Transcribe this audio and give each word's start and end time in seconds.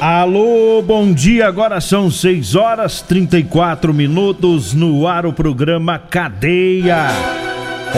Alô, 0.00 0.80
bom 0.80 1.12
dia. 1.12 1.48
Agora 1.48 1.80
são 1.80 2.08
6 2.08 2.54
horas 2.54 3.02
34 3.02 3.92
minutos 3.92 4.72
no 4.72 5.08
ar 5.08 5.26
o 5.26 5.32
programa 5.32 5.98
Cadeia. 5.98 7.08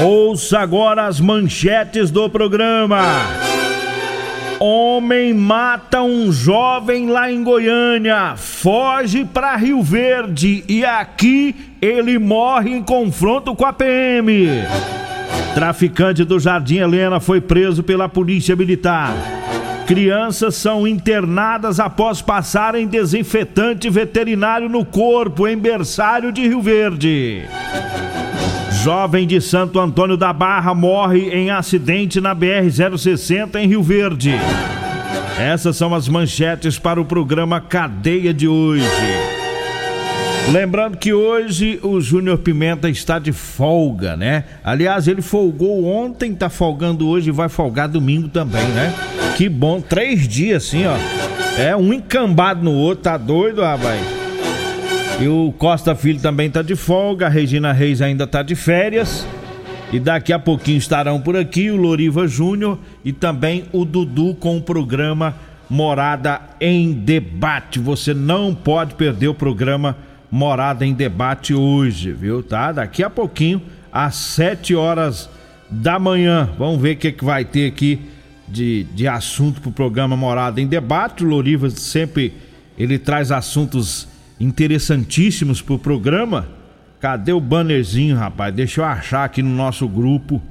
Ouça 0.03 0.61
agora 0.61 1.07
as 1.07 1.21
manchetes 1.21 2.11
do 2.11 2.31
programa. 2.31 3.03
Homem 4.59 5.35
mata 5.35 6.03
um 6.03 6.33
jovem 6.33 7.07
lá 7.09 7.31
em 7.31 7.43
Goiânia, 7.43 8.35
foge 8.37 9.25
para 9.25 9.57
Rio 9.57 9.83
Verde 9.83 10.65
e 10.69 10.85
aqui 10.85 11.55
ele 11.83 12.19
morre 12.19 12.71
em 12.71 12.83
confronto 12.83 13.55
com 13.55 13.67
a 13.67 13.73
PM. 13.75 14.49
Traficante 15.55 16.25
do 16.25 16.39
Jardim 16.39 16.77
Helena 16.77 17.21
foi 17.21 17.41
preso 17.41 17.83
pela 17.83 18.09
Polícia 18.09 18.57
Militar. 18.57 19.15
Crianças 19.91 20.55
são 20.55 20.87
internadas 20.87 21.81
após 21.81 22.23
passarem 22.23 22.87
desinfetante 22.87 23.91
veterinário 23.91 24.69
no 24.69 24.85
corpo 24.85 25.49
em 25.49 25.59
berçário 25.59 26.31
de 26.31 26.47
Rio 26.47 26.63
Verde. 26.63 27.43
Jovem 28.85 29.27
de 29.27 29.41
Santo 29.41 29.81
Antônio 29.81 30.17
da 30.17 30.33
Barra 30.33 30.77
morre 30.77 31.31
em 31.31 31.51
acidente 31.51 32.21
na 32.21 32.37
BR-060 32.37 33.57
em 33.57 33.67
Rio 33.67 33.83
Verde. 33.83 34.33
Essas 35.37 35.77
são 35.77 35.93
as 35.93 36.09
manchetes 36.09 36.79
para 36.79 37.01
o 37.01 37.05
programa 37.05 37.61
Cadeia 37.61 38.33
de 38.33 38.47
hoje. 38.47 38.87
Lembrando 40.53 40.97
que 40.97 41.13
hoje 41.13 41.79
o 41.81 42.01
Júnior 42.01 42.39
Pimenta 42.39 42.91
está 42.91 43.21
de 43.21 43.31
folga, 43.31 44.17
né? 44.17 44.43
Aliás, 44.65 45.07
ele 45.07 45.23
folgou 45.23 45.85
ontem, 45.85 46.35
tá 46.35 46.51
folgando 46.51 47.07
hoje 47.07 47.29
e 47.29 47.33
vai 47.33 47.49
folgar 47.49 47.87
domingo 47.87 48.27
também, 48.29 48.67
né? 48.71 48.93
Que 49.37 49.49
bom, 49.49 49.81
três 49.81 50.27
dias 50.27 50.65
assim, 50.65 50.85
ó. 50.87 50.97
É 51.57 51.77
um 51.77 51.93
encambado 51.93 52.65
no 52.65 52.73
outro, 52.73 53.05
tá 53.05 53.17
doido, 53.17 53.63
rapaz? 53.63 54.01
E 55.21 55.29
o 55.29 55.55
Costa 55.57 55.95
Filho 55.95 56.19
também 56.19 56.51
tá 56.51 56.63
de 56.63 56.75
folga, 56.75 57.27
a 57.27 57.29
Regina 57.29 57.73
Reis 57.73 58.03
ainda 58.03 58.27
tá 58.27 58.43
de 58.43 58.57
férias. 58.57 59.25
E 59.93 60.01
daqui 60.01 60.33
a 60.33 60.39
pouquinho 60.39 60.79
estarão 60.79 61.21
por 61.21 61.37
aqui 61.37 61.71
o 61.71 61.77
Loriva 61.77 62.27
Júnior 62.27 62.77
e 63.05 63.13
também 63.13 63.67
o 63.73 63.85
Dudu 63.85 64.35
com 64.35 64.57
o 64.57 64.63
programa 64.63 65.33
Morada 65.69 66.41
em 66.61 66.93
Debate. 66.93 67.79
Você 67.79 68.13
não 68.13 68.53
pode 68.53 68.95
perder 68.95 69.29
o 69.29 69.35
programa 69.35 69.91
Morada 69.91 70.10
em 70.81 70.95
Debate 70.95 71.55
hoje, 71.55 72.13
viu? 72.13 72.43
Tá? 72.43 72.73
Daqui 72.73 73.03
a 73.03 73.11
pouquinho, 73.11 73.63
às 73.93 74.15
7 74.15 74.75
horas 74.75 75.29
da 75.71 75.99
manhã. 75.99 76.49
Vamos 76.59 76.81
ver 76.81 76.97
o 76.97 76.97
que, 76.97 77.13
que 77.13 77.25
vai 77.25 77.45
ter 77.45 77.67
aqui 77.67 78.01
de, 78.47 78.85
de 78.95 79.07
assunto 79.07 79.61
para 79.61 79.71
o 79.71 79.73
programa 79.73 80.17
Morada 80.17 80.61
em 80.61 80.67
Debate. 80.67 81.25
O 81.25 81.29
Loriva 81.29 81.71
sempre 81.71 82.33
ele 82.79 82.99
traz 82.99 83.31
assuntos 83.31 84.09
interessantíssimos 84.39 85.61
para 85.61 85.75
o 85.75 85.79
programa. 85.79 86.49
Cadê 86.99 87.33
o 87.33 87.41
bannerzinho, 87.41 88.17
rapaz? 88.17 88.55
Deixa 88.55 88.81
eu 88.81 88.85
achar 88.85 89.25
aqui 89.25 89.43
no 89.43 89.51
nosso 89.51 89.89
grupo. 89.89 90.43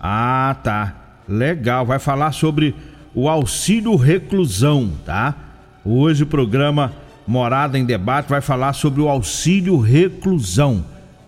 Ah, 0.00 0.56
tá. 0.62 0.94
Legal. 1.28 1.84
Vai 1.84 1.98
falar 1.98 2.32
sobre 2.32 2.74
o 3.14 3.28
auxílio 3.28 3.96
reclusão, 3.96 4.92
tá? 5.04 5.34
Hoje 5.84 6.22
o 6.22 6.26
programa 6.26 6.92
Morada 7.28 7.78
em 7.78 7.84
Debate 7.84 8.30
vai 8.30 8.40
falar 8.40 8.72
sobre 8.72 9.02
o 9.02 9.08
auxílio 9.10 9.78
reclusão, 9.78 10.82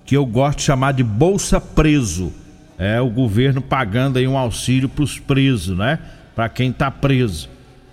que 0.06 0.16
eu 0.16 0.24
gosto 0.24 0.60
de 0.60 0.64
chamar 0.64 0.92
de 0.92 1.04
bolsa 1.04 1.60
preso. 1.60 2.32
É 2.78 2.98
o 3.02 3.10
governo 3.10 3.60
pagando 3.60 4.18
aí 4.18 4.26
um 4.26 4.38
auxílio 4.38 4.88
para 4.88 5.04
os 5.04 5.18
presos, 5.18 5.76
né? 5.76 5.98
para 6.34 6.48
quem 6.48 6.70
está 6.70 6.90
preso. 6.90 7.50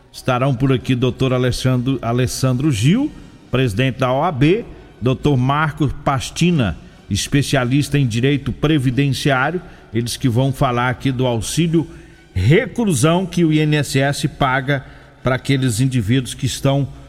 Estarão 0.09 0.56
por 0.56 0.72
aqui 0.72 0.96
doutor 0.96 1.34
Alessandro, 1.34 2.00
Alessandro 2.01 2.72
Gil, 2.72 3.12
presidente 3.51 4.00
da 4.00 4.13
OAB, 4.13 4.63
doutor 5.01 5.35
Marcos 5.35 5.91
Pastina, 6.06 6.78
especialista 7.09 8.00
em 8.00 8.07
direito 8.07 8.53
previdenciário, 8.53 9.62
eles 9.94 10.16
que 10.16 10.29
vão 10.29 10.53
falar 10.53 10.90
aqui 10.91 11.12
do 11.12 11.28
auxílio 11.28 11.85
reclusão 12.34 13.25
que 13.25 13.44
o 13.44 13.51
INSS 13.51 14.28
paga 14.40 14.85
para 15.22 15.35
aqueles 15.35 15.81
indivíduos 15.81 16.34
que 16.34 16.46
estão 16.46 16.85
presos, 16.85 17.06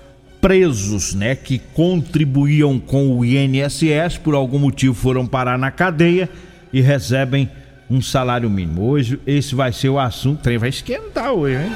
né, 1.15 1.35
que 1.35 1.59
contribuíam 1.59 2.79
com 2.79 3.19
o 3.19 3.25
INSS, 3.25 4.19
por 4.23 4.35
algum 4.35 4.59
motivo 4.59 4.95
foram 4.95 5.27
parar 5.27 5.59
na 5.59 5.71
cadeia 5.71 6.29
e 6.73 6.81
recebem 6.81 7.51
um 7.91 8.01
salário 8.01 8.49
mínimo. 8.49 8.89
Hoje 8.89 9.19
esse 9.27 9.55
vai 9.55 9.73
ser 9.73 9.89
o 9.89 9.99
assunto, 9.99 10.41
o 10.41 10.43
trem 10.43 10.59
vai 10.59 10.69
esquentar 10.69 11.33
hoje, 11.33 11.57
hein? 11.57 11.73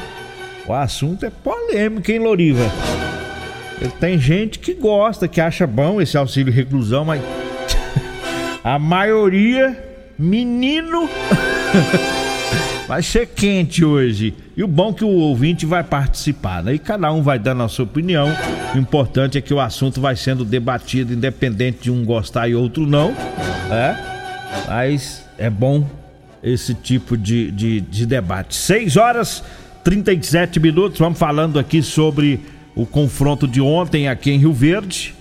O 0.66 0.72
assunto 0.72 1.26
é 1.26 1.30
polêmico, 1.30 2.10
hein, 2.10 2.20
Loriva? 2.20 2.70
Tem 3.98 4.16
gente 4.18 4.60
que 4.60 4.74
gosta, 4.74 5.26
que 5.26 5.40
acha 5.40 5.66
bom 5.66 6.00
esse 6.00 6.16
auxílio 6.16 6.52
reclusão, 6.52 7.04
mas 7.04 7.20
a 8.62 8.78
maioria, 8.78 9.76
menino, 10.16 11.08
vai 12.92 13.02
ser 13.02 13.26
quente 13.26 13.82
hoje. 13.82 14.34
E 14.54 14.62
o 14.62 14.68
bom 14.68 14.90
é 14.90 14.92
que 14.92 15.02
o 15.02 15.08
ouvinte 15.08 15.64
vai 15.64 15.82
participar, 15.82 16.62
né? 16.62 16.74
E 16.74 16.78
cada 16.78 17.10
um 17.10 17.22
vai 17.22 17.38
dando 17.38 17.62
a 17.62 17.68
sua 17.68 17.86
opinião. 17.86 18.28
O 18.74 18.78
importante 18.78 19.38
é 19.38 19.40
que 19.40 19.54
o 19.54 19.58
assunto 19.58 19.98
vai 19.98 20.14
sendo 20.14 20.44
debatido, 20.44 21.14
independente 21.14 21.84
de 21.84 21.90
um 21.90 22.04
gostar 22.04 22.48
e 22.48 22.54
outro 22.54 22.86
não, 22.86 23.14
é? 23.70 23.96
Mas 24.68 25.24
é 25.38 25.48
bom 25.48 25.88
esse 26.42 26.74
tipo 26.74 27.16
de, 27.16 27.50
de, 27.52 27.80
de 27.80 28.04
debate. 28.04 28.54
6 28.54 28.98
horas 28.98 29.42
37 29.82 30.60
minutos, 30.60 30.98
vamos 30.98 31.18
falando 31.18 31.58
aqui 31.58 31.82
sobre 31.82 32.40
o 32.74 32.84
confronto 32.84 33.48
de 33.48 33.62
ontem 33.62 34.06
aqui 34.06 34.32
em 34.32 34.36
Rio 34.36 34.52
Verde. 34.52 35.14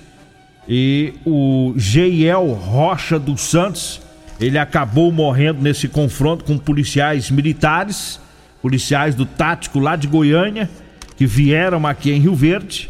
E 0.68 1.14
o 1.26 1.74
Geiel 1.78 2.48
Rocha 2.48 3.18
dos 3.18 3.40
Santos, 3.40 4.02
ele 4.42 4.58
acabou 4.58 5.12
morrendo 5.12 5.62
nesse 5.62 5.88
confronto 5.88 6.44
com 6.44 6.58
policiais 6.58 7.32
militares, 7.32 8.20
policiais 8.62 9.16
do 9.16 9.26
Tático 9.26 9.80
lá 9.80 9.96
de 9.96 10.08
Goiânia, 10.08 10.70
que 11.16 11.26
vieram 11.26 11.86
aqui 11.88 12.12
em 12.12 12.20
Rio 12.20 12.36
Verde. 12.36 12.90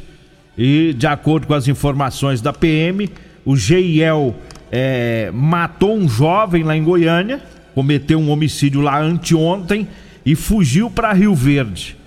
E 0.58 0.94
de 0.94 1.06
acordo 1.06 1.46
com 1.46 1.54
as 1.54 1.68
informações 1.68 2.42
da 2.42 2.52
PM, 2.52 3.10
o 3.46 3.56
Geiel 3.56 4.36
é, 4.72 5.30
matou 5.34 5.96
um 5.96 6.08
jovem 6.08 6.64
lá 6.64 6.76
em 6.76 6.84
Goiânia 6.84 7.42
cometeu 7.74 8.20
um 8.20 8.30
homicídio 8.30 8.82
lá 8.82 9.00
anteontem 9.00 9.88
e 10.26 10.36
fugiu 10.36 10.90
para 10.90 11.14
Rio 11.14 11.34
Verde. 11.34 11.98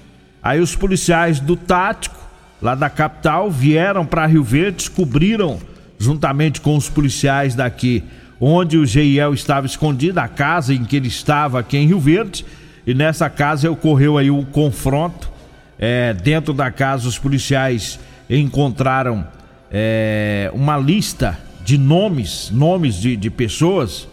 Aí 0.43 0.61
os 0.61 0.77
policiais 0.77 1.41
do 1.41 1.57
Tático, 1.57 2.17
lá 2.61 2.75
da 2.75 2.91
capital, 2.91 3.51
vieram 3.51 4.05
para 4.05 4.27
Rio 4.27 4.45
Verde, 4.45 4.79
descobriram, 4.79 5.59
juntamente 5.99 6.61
com 6.61 6.77
os 6.77 6.89
policiais 6.89 7.55
daqui, 7.55 8.03
onde 8.47 8.77
o 8.77 8.85
Geiel 8.85 9.33
estava 9.33 9.65
escondido, 9.65 10.19
a 10.19 10.29
casa 10.29 10.75
em 10.75 10.85
que 10.85 10.97
ele 10.97 11.09
estava 11.09 11.61
aqui 11.61 11.79
em 11.79 11.87
Rio 11.87 11.99
Verde, 11.99 12.45
e 12.87 12.93
nessa 12.93 13.31
casa 13.31 13.71
ocorreu 13.71 14.19
aí 14.19 14.31
o 14.31 14.39
um 14.39 14.45
confronto. 14.45 15.33
É, 15.79 16.13
dentro 16.13 16.53
da 16.53 16.71
casa, 16.71 17.09
os 17.09 17.19
policiais 17.19 17.99
encontraram 18.29 19.27
é, 19.71 20.51
uma 20.53 20.77
lista 20.77 21.39
de 21.65 21.79
nomes, 21.79 22.51
nomes 22.51 22.97
de, 22.97 23.17
de 23.17 23.31
pessoas 23.31 24.07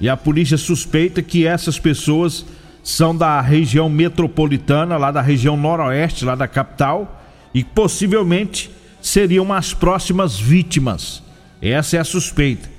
e 0.00 0.08
a 0.08 0.16
polícia 0.16 0.56
suspeita 0.56 1.20
que 1.20 1.44
essas 1.44 1.76
pessoas 1.76 2.46
são 2.84 3.16
da 3.16 3.40
região 3.40 3.88
metropolitana, 3.88 4.96
lá 4.96 5.10
da 5.10 5.20
região 5.20 5.56
noroeste, 5.56 6.24
lá 6.24 6.36
da 6.36 6.46
capital, 6.46 7.20
e 7.52 7.64
possivelmente 7.64 8.70
seriam 9.00 9.52
as 9.52 9.74
próximas 9.74 10.38
vítimas. 10.38 11.20
Essa 11.60 11.96
é 11.96 12.00
a 12.00 12.04
suspeita. 12.04 12.71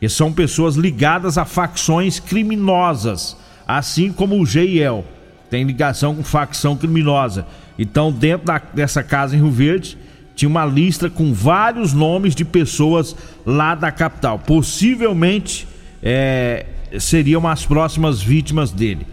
E 0.00 0.08
são 0.08 0.32
pessoas 0.32 0.76
ligadas 0.76 1.36
a 1.36 1.44
facções 1.44 2.18
criminosas, 2.18 3.36
assim 3.66 4.12
como 4.12 4.40
o 4.40 4.46
Geiel 4.46 5.04
tem 5.50 5.64
ligação 5.64 6.14
com 6.14 6.22
facção 6.22 6.76
criminosa. 6.76 7.44
Então, 7.76 8.12
dentro 8.12 8.46
da, 8.46 8.58
dessa 8.58 9.02
casa 9.02 9.34
em 9.34 9.40
Rio 9.40 9.50
Verde, 9.50 9.98
tinha 10.36 10.48
uma 10.48 10.64
lista 10.64 11.10
com 11.10 11.34
vários 11.34 11.92
nomes 11.92 12.34
de 12.34 12.44
pessoas 12.44 13.16
lá 13.44 13.74
da 13.74 13.90
capital. 13.90 14.38
Possivelmente 14.38 15.66
é, 16.02 16.66
seriam 16.98 17.46
as 17.46 17.66
próximas 17.66 18.22
vítimas 18.22 18.70
dele. 18.70 19.06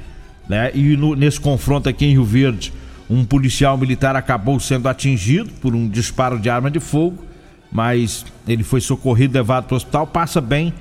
Né? 0.48 0.72
E 0.74 0.96
no, 0.96 1.16
nesse 1.16 1.40
confronto 1.40 1.90
aqui 1.90 2.06
em 2.06 2.12
Rio 2.12 2.24
Verde, 2.24 2.72
um 3.10 3.26
policial 3.26 3.78
militar 3.78 4.16
acabou 4.16 4.60
sendo 4.60 4.88
atingido 4.88 5.50
por 5.62 5.74
um 5.74 5.90
disparo 5.90 6.40
de 6.40 6.50
arma 6.50 6.70
de 6.70 6.80
fogo, 6.80 7.26
mas 7.72 8.26
ele 8.48 8.64
foi 8.64 8.82
socorrido, 8.82 9.34
levado 9.34 9.66
para 9.66 9.74
o 9.74 9.78
hospital, 9.78 10.08
passa 10.08 10.40
bem, 10.42 10.74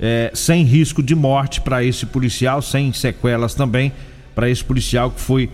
é, 0.00 0.30
sem 0.34 0.64
risco 0.64 1.02
de 1.02 1.14
morte 1.14 1.60
para 1.60 1.84
esse 1.84 2.06
policial, 2.06 2.60
sem 2.60 2.92
sequelas 2.92 3.54
também 3.54 3.92
para 4.34 4.50
esse 4.50 4.64
policial 4.64 5.10
que 5.10 5.20
foi 5.20 5.50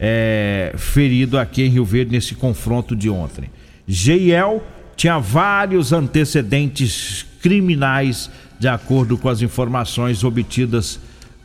é, 0.00 0.74
ferido 0.76 1.38
aqui 1.38 1.62
em 1.62 1.68
Rio 1.68 1.84
Verde 1.84 2.10
nesse 2.10 2.34
confronto 2.34 2.96
de 2.96 3.08
ontem. 3.08 3.48
Geiel 3.86 4.62
tinha 4.96 5.18
vários 5.18 5.92
antecedentes 5.92 7.24
criminais, 7.40 8.30
de 8.58 8.68
acordo 8.68 9.16
com 9.16 9.28
as 9.28 9.42
informações 9.42 10.24
obtidas 10.24 10.98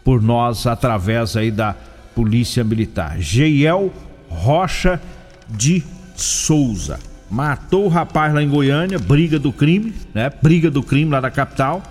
por 0.04 0.22
nós 0.22 0.66
através 0.66 1.36
aí 1.36 1.52
da 1.52 1.76
Polícia 2.16 2.64
Militar. 2.64 3.20
Geiel 3.20 3.92
Rocha 4.30 5.02
de 5.50 5.84
Souza. 6.16 7.00
Matou 7.30 7.86
o 7.86 7.90
rapaz 7.90 8.34
lá 8.34 8.42
em 8.42 8.50
Goiânia, 8.50 8.98
briga 8.98 9.38
do 9.38 9.52
crime, 9.52 9.94
né? 10.14 10.32
Briga 10.42 10.72
do 10.72 10.82
crime 10.82 11.12
lá 11.12 11.20
da 11.20 11.30
capital, 11.30 11.84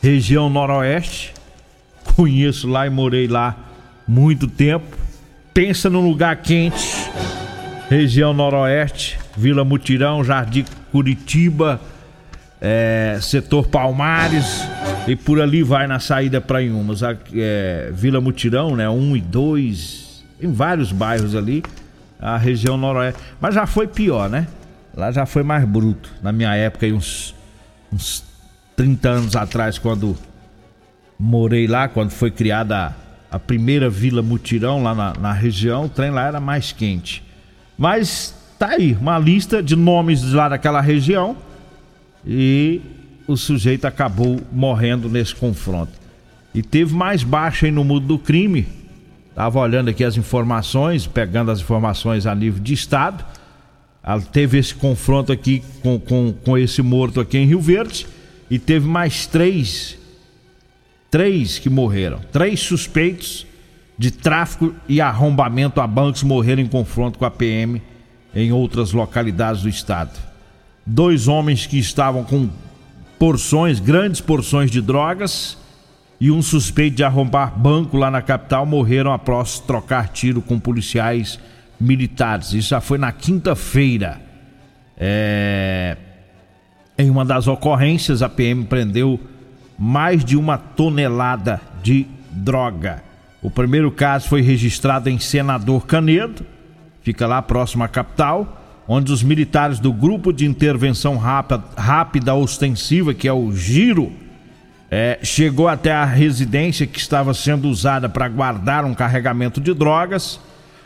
região 0.00 0.48
noroeste. 0.48 1.34
Conheço 2.14 2.68
lá 2.68 2.86
e 2.86 2.90
morei 2.90 3.26
lá 3.26 3.56
muito 4.06 4.46
tempo. 4.46 4.96
Pensa 5.52 5.90
num 5.90 6.06
lugar 6.06 6.36
quente, 6.36 7.10
região 7.88 8.32
noroeste, 8.32 9.18
Vila 9.36 9.64
Mutirão, 9.64 10.22
Jardim 10.22 10.64
Curitiba, 10.92 11.80
é, 12.60 13.18
setor 13.20 13.66
Palmares 13.66 14.66
e 15.06 15.14
por 15.14 15.40
ali 15.40 15.62
vai 15.62 15.86
na 15.86 15.98
saída 15.98 16.40
para 16.40 16.62
Inhumas. 16.62 17.00
É, 17.02 17.90
Vila 17.92 18.20
Mutirão, 18.20 18.76
né? 18.76 18.88
Um 18.88 19.16
e 19.16 19.20
dois, 19.20 20.24
em 20.40 20.52
vários 20.52 20.92
bairros 20.92 21.34
ali, 21.34 21.62
a 22.20 22.36
região 22.36 22.76
noroeste. 22.76 23.20
Mas 23.40 23.54
já 23.54 23.66
foi 23.66 23.86
pior, 23.86 24.30
né? 24.30 24.46
Lá 24.96 25.10
já 25.10 25.26
foi 25.26 25.42
mais 25.42 25.64
bruto. 25.64 26.10
Na 26.22 26.32
minha 26.32 26.54
época, 26.54 26.86
uns, 26.86 27.34
uns 27.92 28.24
30 28.76 29.08
anos 29.08 29.36
atrás, 29.36 29.78
quando 29.78 30.16
morei 31.18 31.66
lá, 31.66 31.88
quando 31.88 32.10
foi 32.10 32.30
criada 32.30 32.94
a, 33.30 33.36
a 33.36 33.38
primeira 33.38 33.90
Vila 33.90 34.22
Mutirão 34.22 34.82
lá 34.82 34.94
na, 34.94 35.12
na 35.14 35.32
região, 35.32 35.86
o 35.86 35.88
trem 35.88 36.10
lá 36.10 36.26
era 36.26 36.40
mais 36.40 36.72
quente. 36.72 37.22
Mas 37.76 38.34
tá 38.58 38.68
aí, 38.68 38.96
uma 39.00 39.18
lista 39.18 39.62
de 39.62 39.74
nomes 39.74 40.32
lá 40.32 40.48
daquela 40.48 40.80
região 40.80 41.36
e 42.26 42.80
o 43.26 43.36
sujeito 43.36 43.86
acabou 43.86 44.40
morrendo 44.52 45.08
nesse 45.08 45.34
confronto. 45.34 45.92
E 46.54 46.62
teve 46.62 46.94
mais 46.94 47.24
baixa 47.24 47.66
aí 47.66 47.72
no 47.72 47.82
mundo 47.82 48.06
do 48.06 48.18
crime. 48.18 48.66
Tava 49.34 49.58
olhando 49.58 49.88
aqui 49.88 50.04
as 50.04 50.16
informações, 50.16 51.06
pegando 51.06 51.50
as 51.50 51.60
informações 51.60 52.26
a 52.26 52.34
nível 52.34 52.62
de 52.62 52.72
estado. 52.72 53.24
Teve 54.32 54.58
esse 54.58 54.74
confronto 54.74 55.32
aqui 55.32 55.62
com, 55.82 55.98
com, 55.98 56.32
com 56.44 56.58
esse 56.58 56.82
morto 56.82 57.20
aqui 57.20 57.38
em 57.38 57.46
Rio 57.46 57.60
Verde. 57.60 58.06
E 58.50 58.58
teve 58.58 58.86
mais 58.86 59.26
três, 59.26 59.96
três 61.10 61.58
que 61.58 61.70
morreram. 61.70 62.20
Três 62.30 62.60
suspeitos 62.60 63.46
de 63.96 64.10
tráfico 64.10 64.74
e 64.88 65.00
arrombamento 65.00 65.80
a 65.80 65.86
bancos 65.86 66.22
morreram 66.22 66.62
em 66.62 66.66
confronto 66.66 67.18
com 67.18 67.24
a 67.24 67.30
PM 67.30 67.80
em 68.34 68.52
outras 68.52 68.92
localidades 68.92 69.62
do 69.62 69.68
estado. 69.68 70.18
Dois 70.84 71.28
homens 71.28 71.66
que 71.66 71.78
estavam 71.78 72.24
com 72.24 72.50
porções, 73.18 73.80
grandes 73.80 74.20
porções 74.20 74.70
de 74.70 74.82
drogas 74.82 75.56
e 76.20 76.30
um 76.30 76.42
suspeito 76.42 76.96
de 76.96 77.04
arrombar 77.04 77.58
banco 77.58 77.96
lá 77.96 78.10
na 78.10 78.20
capital 78.20 78.66
morreram 78.66 79.12
após 79.12 79.60
trocar 79.60 80.08
tiro 80.08 80.42
com 80.42 80.58
policiais 80.58 81.38
militares. 81.80 82.52
Isso 82.52 82.70
já 82.70 82.80
foi 82.80 82.98
na 82.98 83.12
quinta-feira. 83.12 84.20
É... 84.96 85.96
Em 86.96 87.10
uma 87.10 87.24
das 87.24 87.48
ocorrências, 87.48 88.22
a 88.22 88.28
PM 88.28 88.64
prendeu 88.64 89.18
mais 89.78 90.24
de 90.24 90.36
uma 90.36 90.56
tonelada 90.56 91.60
de 91.82 92.06
droga. 92.30 93.02
O 93.42 93.50
primeiro 93.50 93.90
caso 93.90 94.28
foi 94.28 94.40
registrado 94.40 95.10
em 95.10 95.18
Senador 95.18 95.86
Canedo, 95.86 96.46
fica 97.02 97.26
lá 97.26 97.42
próximo 97.42 97.84
à 97.84 97.88
capital, 97.88 98.62
onde 98.88 99.12
os 99.12 99.22
militares 99.22 99.78
do 99.78 99.92
Grupo 99.92 100.32
de 100.32 100.46
Intervenção 100.46 101.16
Rápida, 101.16 101.64
rápida 101.76 102.34
Ostensiva, 102.34 103.12
que 103.12 103.28
é 103.28 103.32
o 103.32 103.52
Giro, 103.52 104.12
é, 104.90 105.18
chegou 105.22 105.66
até 105.68 105.92
a 105.92 106.04
residência 106.04 106.86
que 106.86 106.98
estava 106.98 107.34
sendo 107.34 107.68
usada 107.68 108.08
para 108.08 108.28
guardar 108.28 108.84
um 108.84 108.94
carregamento 108.94 109.60
de 109.60 109.74
drogas. 109.74 110.38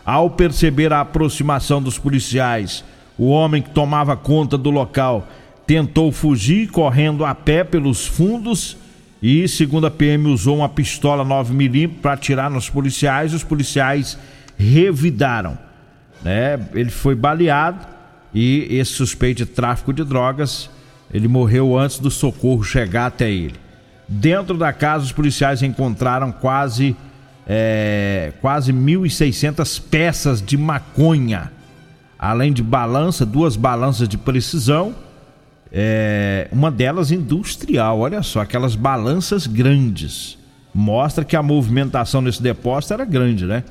Ao 0.08 0.31
perceber 0.31 0.90
a 0.90 1.00
aproximação 1.00 1.82
dos 1.82 1.99
policiais, 1.99 2.82
o 3.19 3.28
homem 3.28 3.60
que 3.60 3.69
tomava 3.69 4.16
conta 4.16 4.56
do 4.56 4.70
local 4.70 5.28
tentou 5.66 6.10
fugir 6.10 6.70
correndo 6.70 7.26
a 7.26 7.34
pé 7.34 7.62
pelos 7.62 8.06
fundos 8.06 8.78
e, 9.22 9.46
segundo 9.46 9.87
a 9.87 9.90
PM, 9.90 10.28
usou 10.28 10.56
uma 10.56 10.69
pistola 10.70 11.22
9mm 11.22 12.00
para 12.00 12.14
atirar 12.14 12.50
nos 12.50 12.70
policiais. 12.70 13.34
Os 13.34 13.44
policiais 13.44 14.19
revidaram 14.56 15.58
né? 16.22 16.58
Ele 16.72 16.90
foi 16.90 17.14
baleado 17.14 17.87
e 18.32 18.66
esse 18.70 18.93
suspeito 18.93 19.44
de 19.44 19.46
tráfico 19.46 19.93
de 19.93 20.04
drogas, 20.04 20.70
ele 21.12 21.28
morreu 21.28 21.78
antes 21.78 21.99
do 21.99 22.11
socorro 22.11 22.62
chegar 22.62 23.06
até 23.06 23.31
ele. 23.31 23.56
Dentro 24.08 24.56
da 24.56 24.72
casa, 24.72 25.04
os 25.04 25.12
policiais 25.12 25.62
encontraram 25.62 26.32
quase 26.32 26.96
é, 27.48 28.32
quase 28.42 28.72
1.600 28.72 29.80
peças 29.90 30.42
de 30.42 30.58
maconha, 30.58 31.50
além 32.18 32.52
de 32.52 32.62
balança, 32.62 33.24
duas 33.24 33.56
balanças 33.56 34.06
de 34.06 34.18
precisão, 34.18 34.94
é, 35.72 36.48
uma 36.52 36.70
delas 36.70 37.11
industrial. 37.11 38.00
Olha 38.00 38.23
só, 38.23 38.40
aquelas 38.40 38.75
balanças 38.75 39.46
grandes. 39.46 40.37
Mostra 40.75 41.25
que 41.25 41.34
a 41.34 41.42
movimentação 41.42 42.20
nesse 42.20 42.42
depósito 42.42 42.92
era 42.92 43.04
grande, 43.04 43.46
né? 43.46 43.64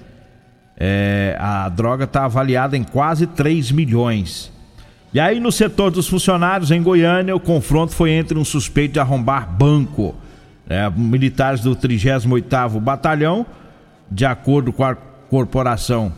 É, 0.79 1.35
a 1.39 1.69
droga 1.69 2.05
está 2.05 2.25
avaliada 2.25 2.75
em 2.75 2.83
quase 2.83 3.27
3 3.27 3.71
milhões. 3.71 4.51
E 5.13 5.19
aí, 5.19 5.39
no 5.39 5.51
setor 5.51 5.89
dos 5.89 6.07
funcionários, 6.07 6.69
em 6.69 6.81
Goiânia, 6.81 7.35
o 7.35 7.39
confronto 7.39 7.93
foi 7.93 8.11
entre 8.11 8.37
um 8.37 8.45
suspeito 8.45 8.93
de 8.93 8.99
arrombar 8.99 9.49
banco. 9.49 10.15
É, 10.69 10.89
militares 10.89 11.61
do 11.61 11.75
38º 11.75 12.79
Batalhão, 12.79 13.45
de 14.09 14.25
acordo 14.25 14.71
com 14.71 14.83
a 14.83 14.95
corporação, 14.95 16.11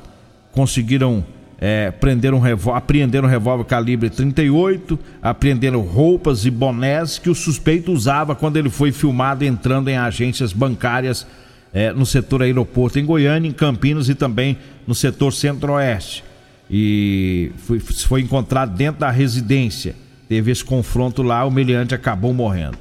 conseguiram 0.52 1.24
é, 1.60 1.92
prender 1.92 2.34
um 2.34 2.40
revólver, 2.40 2.78
apreender 2.78 3.24
um 3.24 3.28
revólver 3.28 3.66
calibre 3.66 4.10
38, 4.10 4.98
apreenderam 5.22 5.82
roupas 5.82 6.46
e 6.46 6.52
bonés 6.52 7.20
que 7.20 7.30
o 7.30 7.36
suspeito 7.36 7.92
usava 7.92 8.34
quando 8.34 8.58
ele 8.58 8.70
foi 8.70 8.92
filmado 8.92 9.44
entrando 9.44 9.90
em 9.90 9.98
agências 9.98 10.54
bancárias 10.54 11.28
é, 11.74 11.92
no 11.92 12.06
setor 12.06 12.42
aeroporto 12.42 12.98
em 12.98 13.06
Goiânia, 13.06 13.50
em 13.50 13.52
Campinas 13.52 14.10
e 14.10 14.16
também 14.16 14.58
no 14.88 14.96
setor 14.96 15.34
centro-oeste. 15.34 16.24
E 16.70 17.52
foi, 17.58 17.80
foi 17.80 18.22
encontrado 18.22 18.76
dentro 18.76 19.02
da 19.02 19.10
residência. 19.10 19.96
Teve 20.28 20.52
esse 20.52 20.64
confronto 20.64 21.22
lá, 21.24 21.44
o 21.44 21.52
meliante 21.52 21.94
acabou 21.94 22.34
morrendo. 22.34 22.78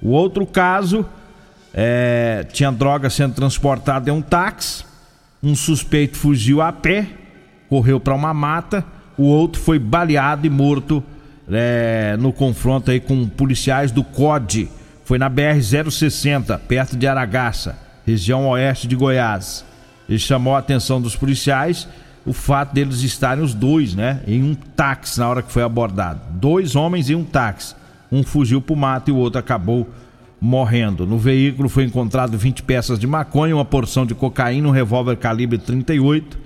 O 0.00 0.10
outro 0.10 0.46
caso, 0.46 1.04
é, 1.74 2.46
tinha 2.52 2.70
droga 2.70 3.08
sendo 3.08 3.34
transportada 3.34 4.10
em 4.10 4.12
um 4.12 4.22
táxi, 4.22 4.84
um 5.42 5.54
suspeito 5.54 6.16
fugiu 6.16 6.60
a 6.60 6.72
pé, 6.72 7.06
correu 7.68 8.00
para 8.00 8.14
uma 8.14 8.34
mata, 8.34 8.84
o 9.16 9.24
outro 9.24 9.60
foi 9.60 9.78
baleado 9.78 10.46
e 10.46 10.50
morto 10.50 11.02
é, 11.50 12.16
no 12.18 12.32
confronto 12.32 12.90
aí 12.90 13.00
com 13.00 13.28
policiais 13.28 13.90
do 13.90 14.02
COD. 14.02 14.68
Foi 15.04 15.18
na 15.18 15.28
BR-060, 15.28 16.58
perto 16.60 16.96
de 16.96 17.06
Aragaça 17.06 17.90
região 18.10 18.48
oeste 18.48 18.88
de 18.88 18.96
Goiás. 18.96 19.64
Ele 20.08 20.18
chamou 20.18 20.56
a 20.56 20.58
atenção 20.58 21.00
dos 21.00 21.14
policiais 21.14 21.88
o 22.26 22.32
fato 22.34 22.74
deles 22.74 23.00
estarem 23.02 23.42
os 23.42 23.54
dois, 23.54 23.94
né, 23.94 24.20
em 24.26 24.42
um 24.42 24.54
táxi 24.54 25.18
na 25.18 25.28
hora 25.28 25.42
que 25.42 25.50
foi 25.50 25.62
abordado. 25.62 26.20
Dois 26.32 26.76
homens 26.76 27.08
em 27.08 27.14
um 27.14 27.24
táxi. 27.24 27.74
Um 28.12 28.22
fugiu 28.22 28.60
para 28.60 28.74
o 28.74 28.76
mato 28.76 29.08
e 29.08 29.12
o 29.12 29.16
outro 29.16 29.38
acabou 29.38 29.88
morrendo. 30.40 31.06
No 31.06 31.18
veículo 31.18 31.68
foi 31.68 31.84
encontrado 31.84 32.38
20 32.38 32.62
peças 32.62 32.98
de 32.98 33.06
maconha, 33.06 33.54
uma 33.54 33.64
porção 33.64 34.06
de 34.06 34.14
cocaína, 34.14 34.68
um 34.68 34.72
revólver 34.72 35.16
calibre 35.16 35.58
38. 35.58 36.38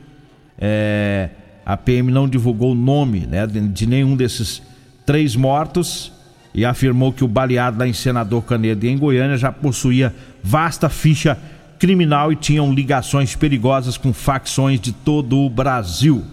É, 0.59 1.31
a 1.65 1.77
PM 1.77 2.11
não 2.11 2.29
divulgou 2.29 2.73
o 2.73 2.75
nome 2.75 3.21
né, 3.21 3.47
de 3.47 3.87
nenhum 3.87 4.17
desses 4.17 4.63
três 5.07 5.37
mortos 5.37 6.13
e 6.55 6.65
afirmou 6.65 7.13
que 7.13 7.25
o 7.25 7.29
baleado 7.29 7.79
lá 7.79 7.87
em 7.87 7.93
Senador 7.93 8.43
Canedo 8.43 8.87
em 8.87 8.97
Goiânia 8.97 9.37
já 9.37 9.51
possuía 9.51 10.15
vasta 10.43 10.89
ficha 10.89 11.39
criminal 11.79 12.33
e 12.33 12.37
tinham 12.37 12.73
ligações 12.73 13.35
perigosas 13.35 13.97
com 13.97 14.13
facções 14.13 14.81
de 14.81 14.93
todo 14.93 15.39
o 15.39 15.51
Brasil. 15.51 16.25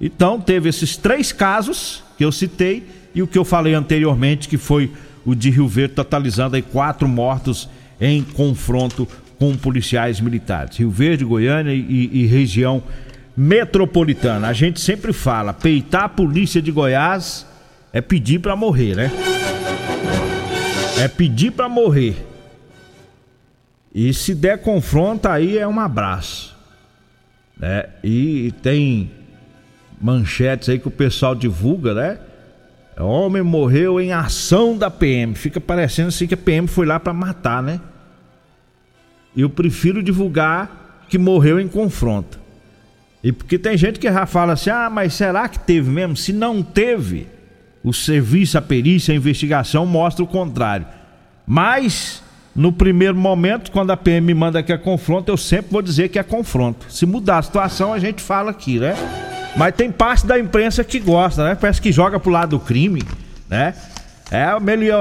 Então 0.00 0.40
teve 0.40 0.68
esses 0.68 0.96
três 0.96 1.32
casos 1.32 2.02
que 2.16 2.24
eu 2.24 2.30
citei 2.30 2.86
e 3.14 3.22
o 3.22 3.26
que 3.26 3.38
eu 3.38 3.44
falei 3.44 3.74
anteriormente 3.74 4.48
que 4.48 4.58
foi 4.58 4.92
o 5.26 5.34
de 5.34 5.50
Rio 5.50 5.68
Verde 5.68 5.94
totalizando 5.94 6.56
aí 6.56 6.62
quatro 6.62 7.06
mortos 7.06 7.68
em 8.00 8.22
confronto 8.22 9.06
com 9.38 9.54
policiais 9.56 10.20
militares. 10.20 10.76
Rio 10.78 10.90
Verde, 10.90 11.24
Goiânia 11.24 11.74
e, 11.74 12.10
e 12.12 12.26
região 12.26 12.82
metropolitana. 13.36 14.48
A 14.48 14.52
gente 14.52 14.80
sempre 14.80 15.12
fala, 15.12 15.52
peitar 15.52 16.04
a 16.04 16.08
polícia 16.08 16.62
de 16.62 16.70
Goiás 16.70 17.46
é 17.92 18.00
pedir 18.00 18.38
para 18.38 18.56
morrer, 18.56 18.94
né? 18.94 19.10
É 20.98 21.08
pedir 21.08 21.50
para 21.50 21.68
morrer. 21.68 22.16
E 23.94 24.12
se 24.14 24.34
der 24.34 24.58
confronto, 24.58 25.28
aí 25.28 25.58
é 25.58 25.66
um 25.66 25.80
abraço. 25.80 26.56
Né? 27.58 27.86
E 28.04 28.52
tem 28.62 29.10
manchetes 30.00 30.68
aí 30.68 30.78
que 30.78 30.88
o 30.88 30.90
pessoal 30.90 31.34
divulga, 31.34 31.94
né? 31.94 32.18
Homem 33.04 33.42
morreu 33.42 34.00
em 34.00 34.12
ação 34.12 34.76
da 34.76 34.90
PM. 34.90 35.34
Fica 35.34 35.60
parecendo 35.60 36.08
assim 36.08 36.26
que 36.26 36.34
a 36.34 36.38
PM 36.38 36.66
foi 36.66 36.86
lá 36.86 36.98
para 36.98 37.12
matar, 37.12 37.62
né? 37.62 37.80
Eu 39.36 39.50
prefiro 39.50 40.02
divulgar 40.02 41.04
que 41.08 41.18
morreu 41.18 41.60
em 41.60 41.68
confronto. 41.68 42.38
E 43.22 43.32
porque 43.32 43.58
tem 43.58 43.76
gente 43.76 43.98
que 43.98 44.10
já 44.10 44.24
fala 44.24 44.54
assim: 44.54 44.70
ah, 44.70 44.88
mas 44.88 45.14
será 45.14 45.48
que 45.48 45.58
teve 45.58 45.90
mesmo? 45.90 46.16
Se 46.16 46.32
não 46.32 46.62
teve, 46.62 47.26
o 47.84 47.92
serviço, 47.92 48.56
a 48.56 48.62
perícia, 48.62 49.12
a 49.12 49.16
investigação 49.16 49.84
mostra 49.84 50.24
o 50.24 50.26
contrário. 50.26 50.86
Mas, 51.46 52.22
no 52.54 52.72
primeiro 52.72 53.16
momento, 53.16 53.70
quando 53.70 53.90
a 53.90 53.96
PM 53.96 54.32
manda 54.34 54.62
que 54.62 54.72
é 54.72 54.78
confronto, 54.78 55.30
eu 55.30 55.36
sempre 55.36 55.70
vou 55.70 55.82
dizer 55.82 56.08
que 56.08 56.18
é 56.18 56.22
confronto. 56.22 56.86
Se 56.88 57.04
mudar 57.04 57.38
a 57.38 57.42
situação, 57.42 57.92
a 57.92 57.98
gente 57.98 58.22
fala 58.22 58.50
aqui, 58.50 58.78
né? 58.78 58.94
Mas 59.56 59.74
tem 59.74 59.90
parte 59.90 60.26
da 60.26 60.38
imprensa 60.38 60.84
que 60.84 61.00
gosta, 61.00 61.44
né? 61.44 61.54
Parece 61.58 61.80
que 61.80 61.90
joga 61.90 62.20
pro 62.20 62.30
lado 62.30 62.50
do 62.50 62.60
crime, 62.60 63.02
né? 63.48 63.74
É, 64.30 64.46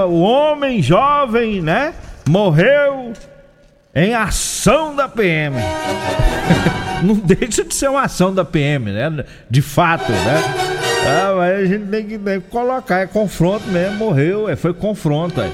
o 0.06 0.20
homem 0.22 0.82
jovem, 0.82 1.62
né? 1.62 1.94
Morreu 2.28 3.14
em 3.94 4.14
ação 4.14 4.96
da 4.96 5.08
PM. 5.10 5.58
Não 7.04 7.16
deixa 7.16 7.64
de 7.64 7.74
ser 7.74 7.90
uma 7.90 8.04
ação 8.04 8.34
da 8.34 8.46
PM, 8.46 8.92
né? 8.92 9.26
De 9.50 9.62
fato, 9.62 10.12
né? 10.12 10.44
Ah, 11.08 11.34
mas 11.36 11.60
a 11.60 11.66
gente 11.66 11.86
tem 11.88 12.06
que, 12.06 12.18
tem 12.18 12.42
que 12.42 12.48
colocar, 12.48 13.02
é 13.02 13.08
confronto 13.08 13.68
mesmo, 13.68 13.98
morreu, 13.98 14.50
é, 14.50 14.56
foi 14.56 14.74
confronto. 14.74 15.40
É. 15.40 15.50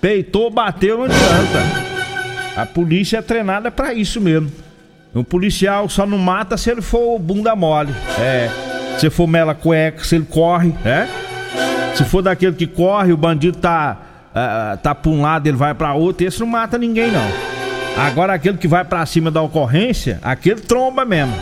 Peitou, 0.00 0.50
bateu, 0.50 0.98
não 0.98 1.04
adianta. 1.04 1.86
A 2.56 2.66
polícia 2.66 3.18
é 3.18 3.22
treinada 3.22 3.70
para 3.70 3.94
isso 3.94 4.20
mesmo. 4.20 4.50
Um 5.16 5.24
policial 5.24 5.88
só 5.88 6.06
não 6.06 6.18
mata 6.18 6.56
se 6.56 6.70
ele 6.70 6.82
for 6.82 7.18
bunda 7.18 7.56
mole. 7.56 7.92
É. 8.18 8.50
Se 8.98 9.08
for 9.08 9.26
mela 9.26 9.54
cueca, 9.54 10.04
se 10.04 10.16
ele 10.16 10.26
corre, 10.26 10.74
é? 10.84 11.06
Se 11.94 12.04
for 12.04 12.22
daquele 12.22 12.54
que 12.54 12.66
corre, 12.66 13.12
o 13.12 13.16
bandido 13.16 13.56
tá, 13.56 13.96
uh, 14.30 14.76
tá 14.78 14.94
pra 14.94 15.10
um 15.10 15.22
lado, 15.22 15.46
ele 15.46 15.56
vai 15.56 15.74
pra 15.74 15.94
outro, 15.94 16.26
esse 16.26 16.40
não 16.40 16.46
mata 16.46 16.76
ninguém, 16.76 17.10
não. 17.10 17.26
Agora 17.96 18.34
aquele 18.34 18.58
que 18.58 18.68
vai 18.68 18.84
pra 18.84 19.04
cima 19.06 19.30
da 19.30 19.40
ocorrência, 19.40 20.20
aquele 20.22 20.60
tromba 20.60 21.04
mesmo. 21.04 21.34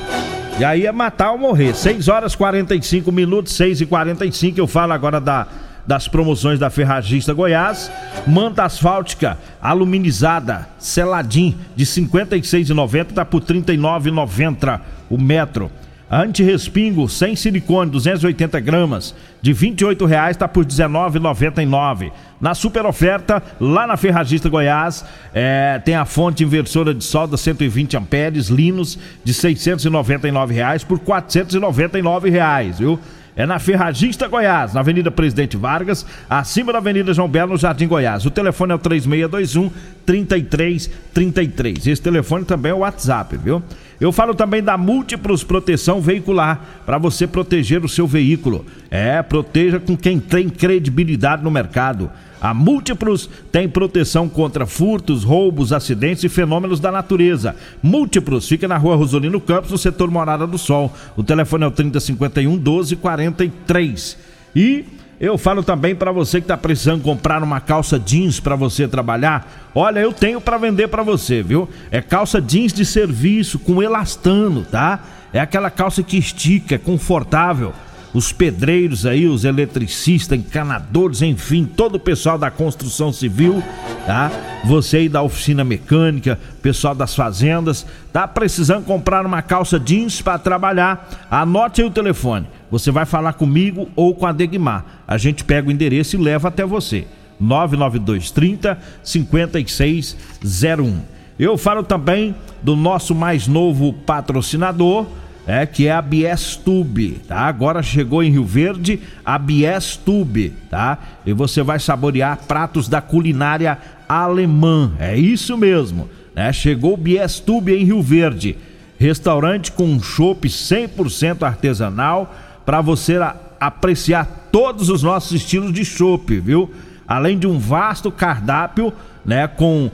E 0.59 0.65
aí 0.65 0.87
é 0.87 0.93
matar 0.93 1.33
ou 1.33 1.39
morrer. 1.39 1.75
6 1.75 2.07
horas 2.07 2.37
45 2.37 3.11
minutos, 3.11 3.55
6 3.55 3.81
e 3.81 3.87
45 3.87 4.59
eu 4.59 4.69
falo 4.69 4.93
agora 4.93 5.21
da 5.21 5.49
das 5.87 6.09
promoções 6.09 6.59
da 6.59 6.71
Ferragista 6.71 7.33
Goiás. 7.33 7.91
Manta 8.27 8.65
asfáltica 8.65 9.39
aluminizada, 9.61 10.69
seladinho, 10.79 11.57
de 11.77 11.85
R$ 11.85 11.91
56,90 11.91 13.13
tá 13.13 13.25
por 13.25 13.43
R$ 13.43 13.55
39,90 13.55 14.81
o 15.11 15.19
metro. 15.19 15.71
Anti-respingo 16.11 17.09
sem 17.09 17.35
silicone, 17.35 17.91
280 17.91 18.61
gramas, 18.61 19.15
de 19.41 19.53
R$ 19.53 19.59
28,00 19.71 20.31
está 20.31 20.47
por 20.47 20.63
R$ 20.63 20.71
19,99. 20.71 22.13
Na 22.41 22.55
super 22.55 22.85
oferta, 22.85 23.43
lá 23.59 23.87
na 23.87 23.97
Ferragista 23.97 24.49
Goiás, 24.49 25.05
é, 25.33 25.81
tem 25.85 25.95
a 25.95 26.05
fonte 26.05 26.45
inversora 26.45 26.95
de 26.95 27.03
solda 27.03 27.37
120 27.37 27.97
amperes, 27.97 28.49
Linus, 28.49 28.99
de 29.25 29.33
699 29.33 30.55
reais 30.55 30.85
por 30.85 30.99
499 30.99 32.29
reais, 32.29 32.79
viu? 32.79 33.01
É 33.37 33.45
na 33.45 33.59
Ferragista 33.59 34.29
Goiás, 34.29 34.73
na 34.73 34.81
Avenida 34.81 35.11
Presidente 35.11 35.57
Vargas, 35.57 36.07
acima 36.31 36.73
da 36.73 36.79
Avenida 36.79 37.13
João 37.13 37.29
Belo, 37.29 37.53
no 37.53 37.59
Jardim 37.59 37.89
Goiás. 37.89 38.25
O 38.25 38.31
telefone 38.31 38.73
é 38.73 38.75
o 38.77 38.79
3621 38.79 39.71
3333. 40.07 41.87
Esse 41.87 42.03
telefone 42.03 42.45
também 42.45 42.71
é 42.71 42.75
o 42.75 42.79
WhatsApp, 42.79 43.37
viu? 43.37 43.63
Eu 44.01 44.11
falo 44.11 44.35
também 44.35 44.63
da 44.63 44.77
Múltiplos 44.77 45.45
Proteção 45.45 46.01
Veicular, 46.01 46.61
para 46.85 46.99
você 46.99 47.27
proteger 47.27 47.85
o 47.85 47.89
seu 47.89 48.07
veículo. 48.07 48.65
É, 48.91 49.23
proteja 49.23 49.79
com 49.79 49.97
quem 49.97 50.19
tem 50.19 50.49
credibilidade 50.49 51.43
no 51.43 51.51
mercado. 51.51 52.11
A 52.41 52.53
Múltiplos 52.53 53.31
tem 53.51 53.69
proteção 53.69 54.29
contra 54.29 54.67
furtos, 54.67 55.25
roubos, 55.25 55.73
acidentes 55.73 56.25
e 56.25 56.29
fenômenos 56.29 56.79
da 56.79 56.93
natureza. 56.93 57.57
Múltiplos 57.83 58.47
fica 58.47 58.69
na 58.69 58.77
rua 58.77 58.97
Rosolino 58.97 59.41
Campos, 59.41 59.71
no 59.71 59.79
setor 59.79 60.11
Morada 60.11 60.47
do 60.47 60.59
Sol. 60.59 60.93
O 61.17 61.23
telefone 61.23 61.65
é 61.65 61.69
o 61.69 61.71
3051 61.71 62.51
1243. 62.51 64.19
E 64.55 64.85
eu 65.21 65.39
falo 65.39 65.63
também 65.63 65.95
para 65.95 66.13
você 66.13 66.41
que 66.41 66.45
está 66.45 66.57
precisando 66.57 67.03
comprar 67.03 67.43
uma 67.43 67.61
calça 67.61 67.99
jeans 67.99 68.41
para 68.41 68.57
você 68.57 68.89
trabalhar. 68.89 69.71
Olha, 69.75 70.01
eu 70.01 70.13
tenho 70.13 70.41
para 70.41 70.59
vender 70.59 70.89
para 70.89 71.03
você, 71.03 71.43
viu? 71.43 71.69
É 71.91 72.01
calça 72.01 72.41
jeans 72.41 72.73
de 72.73 72.85
serviço 72.85 73.59
com 73.59 73.83
elastano, 73.83 74.65
tá? 74.65 75.01
É 75.33 75.41
aquela 75.41 75.71
calça 75.71 76.03
que 76.03 76.17
estica, 76.17 76.75
é 76.75 76.79
confortável 76.79 77.73
os 78.15 78.33
pedreiros 78.33 79.05
aí, 79.05 79.27
os 79.27 79.45
eletricistas, 79.45 80.39
encanadores, 80.39 81.21
enfim, 81.21 81.65
todo 81.65 81.97
o 81.97 82.01
pessoal 82.01 82.39
da 82.39 82.49
construção 82.49 83.13
civil, 83.13 83.61
tá? 84.07 84.31
Você 84.65 84.99
aí 84.99 85.09
da 85.09 85.21
oficina 85.21 85.65
mecânica, 85.65 86.39
pessoal 86.63 86.95
das 86.95 87.15
fazendas, 87.15 87.85
tá 88.13 88.27
precisando 88.29 88.85
comprar 88.85 89.27
uma 89.27 89.43
calça 89.43 89.81
jeans 89.81 90.23
para 90.23 90.39
trabalhar? 90.39 91.27
Anote 91.29 91.83
aí 91.83 91.89
o 91.89 91.91
telefone. 91.91 92.47
Você 92.71 92.93
vai 92.93 93.05
falar 93.05 93.33
comigo 93.33 93.91
ou 93.97 94.15
com 94.15 94.27
a 94.27 94.33
Degmar. 94.33 94.85
A 95.09 95.19
gente 95.19 95.43
pega 95.43 95.69
o 95.69 95.73
endereço 95.73 96.15
e 96.15 96.19
leva 96.19 96.47
até 96.49 96.65
você. 96.65 97.07
99230 97.41 98.79
5601. 99.03 101.01
Eu 101.37 101.59
falo 101.59 101.83
também 101.83 102.33
do 102.63 102.77
nosso 102.77 103.13
mais 103.13 103.49
novo 103.49 103.93
patrocinador, 103.93 105.07
é 105.47 105.67
que 105.67 105.87
é 105.87 105.93
a 105.93 106.01
Biestube, 106.01 107.21
tá? 107.29 107.41
Agora 107.41 107.83
chegou 107.83 108.23
em 108.23 108.31
Rio 108.31 108.45
Verde 108.45 109.01
a 109.25 109.39
Biestube, 109.39 110.55
tá? 110.71 110.99
E 111.27 111.33
você 111.33 111.63
vai 111.63 111.79
saborear 111.79 112.39
pratos 112.47 112.89
da 112.89 113.01
culinária 113.01 113.79
alemã, 114.09 114.93
é 114.99 115.17
isso 115.17 115.57
mesmo, 115.57 116.09
né? 116.35 116.53
Chegou 116.53 116.97
Biestube 116.97 117.75
em 117.75 117.85
Rio 117.85 118.03
Verde, 118.03 118.57
restaurante 118.99 119.71
com 119.73 120.01
chopp 120.01 120.49
100% 120.49 121.43
artesanal 121.43 122.35
para 122.65 122.81
você 122.81 123.19
apreciar 123.61 124.49
todos 124.51 124.89
os 124.89 125.03
nossos 125.03 125.33
estilos 125.33 125.73
de 125.73 125.85
chopp, 125.85 126.39
viu? 126.41 126.71
Além 127.07 127.39
de 127.39 127.47
um 127.47 127.59
vasto 127.59 128.11
cardápio, 128.11 128.93
né, 129.25 129.47
com 129.47 129.91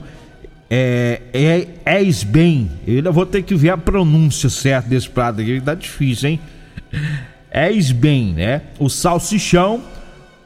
é, 0.73 1.21
é, 1.33 1.67
bem. 2.25 2.71
Eu 2.87 3.11
vou 3.11 3.25
ter 3.25 3.43
que 3.43 3.53
ver 3.55 3.71
a 3.71 3.77
pronúncia 3.77 4.49
certa 4.49 4.87
desse 4.87 5.09
prato 5.09 5.41
aqui, 5.41 5.59
que 5.59 5.65
tá 5.65 5.75
difícil, 5.75 6.29
hein? 6.29 6.39
És 7.51 7.91
bem, 7.91 8.31
né? 8.31 8.61
O 8.79 8.87
salsichão, 8.87 9.81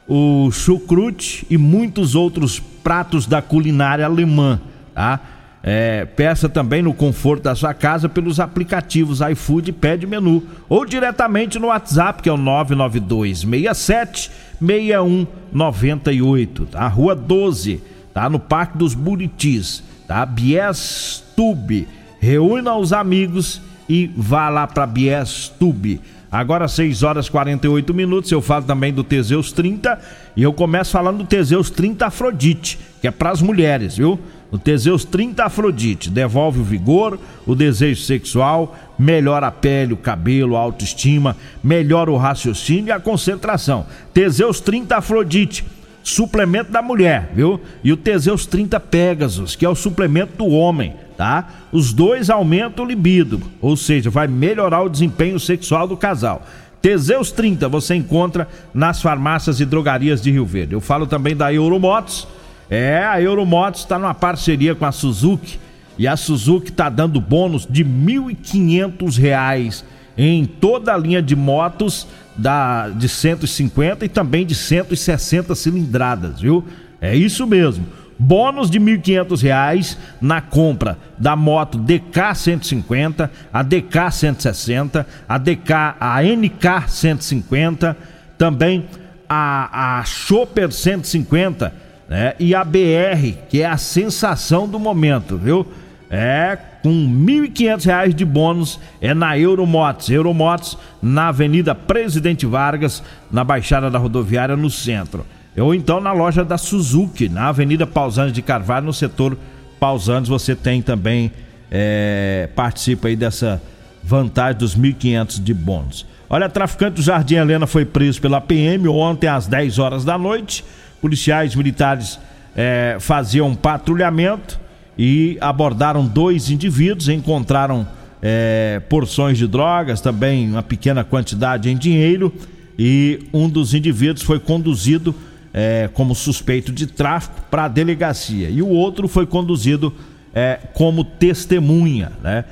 o 0.08 0.50
chucrute 0.50 1.46
e 1.48 1.56
muitos 1.56 2.16
outros 2.16 2.58
pratos 2.58 3.24
da 3.24 3.40
culinária 3.40 4.04
alemã, 4.04 4.60
tá? 4.92 5.20
É, 5.62 6.04
peça 6.04 6.48
também 6.48 6.82
no 6.82 6.92
conforto 6.92 7.44
da 7.44 7.54
sua 7.54 7.72
casa 7.72 8.08
pelos 8.08 8.40
aplicativos 8.40 9.20
iFood 9.20 9.70
Pede 9.72 10.08
Menu 10.08 10.42
ou 10.68 10.84
diretamente 10.84 11.56
no 11.58 11.68
WhatsApp 11.68 12.22
que 12.22 12.28
é 12.28 12.32
o 12.32 12.36
992 12.36 13.38
67 13.40 14.30
6198, 14.60 16.66
tá? 16.66 16.86
Rua 16.88 17.14
12, 17.14 17.80
tá? 18.12 18.28
No 18.28 18.40
Parque 18.40 18.76
dos 18.76 18.92
Buritis 18.94 19.84
tá? 20.06 20.24
Bies 20.24 21.22
Tube. 21.36 21.88
Reúna 22.20 22.76
os 22.76 22.92
amigos 22.92 23.60
e 23.88 24.10
vá 24.16 24.48
lá 24.48 24.66
para 24.66 24.86
Bies 24.86 25.52
Tube. 25.58 26.00
Agora 26.30 26.66
6 26.66 27.02
horas 27.02 27.28
48 27.28 27.94
minutos, 27.94 28.30
eu 28.30 28.42
falo 28.42 28.64
também 28.64 28.92
do 28.92 29.04
Teseus 29.04 29.52
30 29.52 29.98
e 30.36 30.42
eu 30.42 30.52
começo 30.52 30.90
falando 30.90 31.18
do 31.18 31.24
Teseus 31.24 31.70
30 31.70 32.06
Afrodite, 32.06 32.78
que 33.00 33.06
é 33.06 33.10
para 33.10 33.30
as 33.30 33.40
mulheres, 33.40 33.96
viu? 33.96 34.18
O 34.50 34.58
Teseus 34.58 35.04
30 35.04 35.44
Afrodite 35.44 36.10
devolve 36.10 36.60
o 36.60 36.64
vigor, 36.64 37.18
o 37.46 37.54
desejo 37.54 38.02
sexual, 38.02 38.76
melhora 38.98 39.46
a 39.48 39.50
pele, 39.50 39.92
o 39.92 39.96
cabelo, 39.96 40.56
a 40.56 40.60
autoestima, 40.60 41.36
melhora 41.62 42.10
o 42.10 42.16
raciocínio 42.16 42.88
e 42.88 42.92
a 42.92 43.00
concentração. 43.00 43.86
Teseus 44.12 44.60
30 44.60 44.96
Afrodite, 44.96 45.64
suplemento 46.08 46.70
da 46.70 46.80
mulher, 46.82 47.30
viu? 47.34 47.60
E 47.82 47.92
o 47.92 47.96
Teseus 47.96 48.46
30 48.46 48.78
Pegasus, 48.80 49.56
que 49.56 49.64
é 49.64 49.68
o 49.68 49.74
suplemento 49.74 50.36
do 50.36 50.46
homem, 50.46 50.94
tá? 51.16 51.48
Os 51.72 51.92
dois 51.92 52.30
aumentam 52.30 52.84
o 52.84 52.88
libido, 52.88 53.40
ou 53.60 53.76
seja, 53.76 54.10
vai 54.10 54.26
melhorar 54.26 54.82
o 54.82 54.88
desempenho 54.88 55.38
sexual 55.40 55.86
do 55.88 55.96
casal. 55.96 56.46
Teseus 56.80 57.32
30 57.32 57.68
você 57.68 57.94
encontra 57.94 58.48
nas 58.72 59.02
farmácias 59.02 59.60
e 59.60 59.64
drogarias 59.64 60.22
de 60.22 60.30
Rio 60.30 60.46
Verde. 60.46 60.74
Eu 60.74 60.80
falo 60.80 61.06
também 61.06 61.34
da 61.34 61.52
Euromotos 61.52 62.28
é, 62.68 63.04
a 63.04 63.20
Euromotos 63.20 63.80
está 63.82 63.98
numa 63.98 64.14
parceria 64.14 64.74
com 64.74 64.84
a 64.84 64.92
Suzuki 64.92 65.58
e 65.96 66.06
a 66.06 66.16
Suzuki 66.16 66.70
está 66.70 66.88
dando 66.88 67.20
bônus 67.20 67.66
de 67.68 67.82
R$ 67.82 67.88
1.500 67.88 69.84
em 70.18 70.44
toda 70.44 70.92
a 70.92 70.96
linha 70.96 71.22
de 71.22 71.36
motos 71.36 72.08
da, 72.36 72.88
de 72.88 73.08
150 73.08 74.04
e 74.04 74.08
também 74.08 74.44
de 74.44 74.54
160 74.54 75.54
cilindradas, 75.54 76.40
viu? 76.40 76.64
É 77.00 77.14
isso 77.14 77.46
mesmo. 77.46 77.86
Bônus 78.18 78.70
de 78.70 78.78
R$ 78.78 78.98
1.500 78.98 79.96
na 80.20 80.40
compra 80.40 80.96
da 81.18 81.36
moto 81.36 81.78
DK 81.78 82.34
150, 82.34 83.30
a 83.52 83.62
DK 83.62 84.10
160, 84.10 85.06
a 85.28 85.38
DK, 85.38 85.72
a 86.00 86.22
NK 86.22 86.88
150, 86.88 87.96
também 88.38 88.86
a, 89.28 89.98
a 89.98 90.04
Chopper 90.04 90.72
150 90.72 91.86
né? 92.08 92.34
E 92.38 92.54
a 92.54 92.64
BR, 92.64 93.34
que 93.48 93.62
é 93.62 93.66
a 93.66 93.76
sensação 93.76 94.68
do 94.68 94.78
momento, 94.78 95.36
viu? 95.36 95.66
É 96.08 96.56
com 96.82 96.90
R$ 96.90 97.48
1.500 97.48 98.12
de 98.12 98.24
bônus 98.24 98.80
é 99.00 99.14
na 99.14 99.38
Euromotos. 99.38 100.10
Euromotos 100.10 100.78
na 101.02 101.28
Avenida 101.28 101.74
Presidente 101.74 102.46
Vargas, 102.46 103.02
na 103.30 103.44
Baixada 103.44 103.90
da 103.90 103.98
Rodoviária, 103.98 104.56
no 104.56 104.70
centro. 104.70 105.24
Ou 105.56 105.74
então 105.74 106.00
na 106.00 106.12
loja 106.12 106.44
da 106.44 106.58
Suzuki, 106.58 107.28
na 107.28 107.48
Avenida 107.48 107.86
Pausanes 107.86 108.32
de 108.32 108.42
Carvalho, 108.42 108.86
no 108.86 108.92
setor 108.92 109.36
Pausanes, 109.80 110.28
você 110.28 110.54
tem 110.54 110.82
também, 110.82 111.32
é, 111.70 112.48
participa 112.54 113.08
aí 113.08 113.16
dessa 113.16 113.60
vantagem 114.02 114.58
dos 114.58 114.76
1.500 114.76 115.42
de 115.42 115.54
bônus. 115.54 116.06
Olha, 116.28 116.48
traficante 116.48 116.96
do 116.96 117.02
Jardim 117.02 117.36
Helena 117.36 117.66
foi 117.66 117.84
preso 117.84 118.20
pela 118.20 118.40
PM 118.40 118.86
ontem 118.88 119.28
às 119.28 119.46
10 119.46 119.78
horas 119.78 120.04
da 120.04 120.18
noite 120.18 120.64
policiais 121.00 121.54
militares 121.54 122.18
é, 122.56 122.96
faziam 122.98 123.54
patrulhamento 123.54 124.58
e 124.98 125.36
abordaram 125.40 126.06
dois 126.06 126.50
indivíduos, 126.50 127.08
encontraram 127.08 127.86
é, 128.22 128.80
porções 128.88 129.36
de 129.38 129.46
drogas, 129.46 130.00
também 130.00 130.50
uma 130.50 130.62
pequena 130.62 131.04
quantidade 131.04 131.70
em 131.70 131.76
dinheiro, 131.76 132.32
e 132.78 133.20
um 133.32 133.48
dos 133.48 133.74
indivíduos 133.74 134.22
foi 134.22 134.38
conduzido 134.38 135.14
é, 135.52 135.88
como 135.92 136.14
suspeito 136.14 136.72
de 136.72 136.86
tráfico 136.86 137.42
para 137.50 137.64
a 137.64 137.68
delegacia, 137.68 138.48
e 138.48 138.62
o 138.62 138.68
outro 138.68 139.08
foi 139.08 139.26
conduzido 139.26 139.92
é, 140.34 140.58
como 140.74 141.04
testemunha, 141.04 142.12
né, 142.22 142.44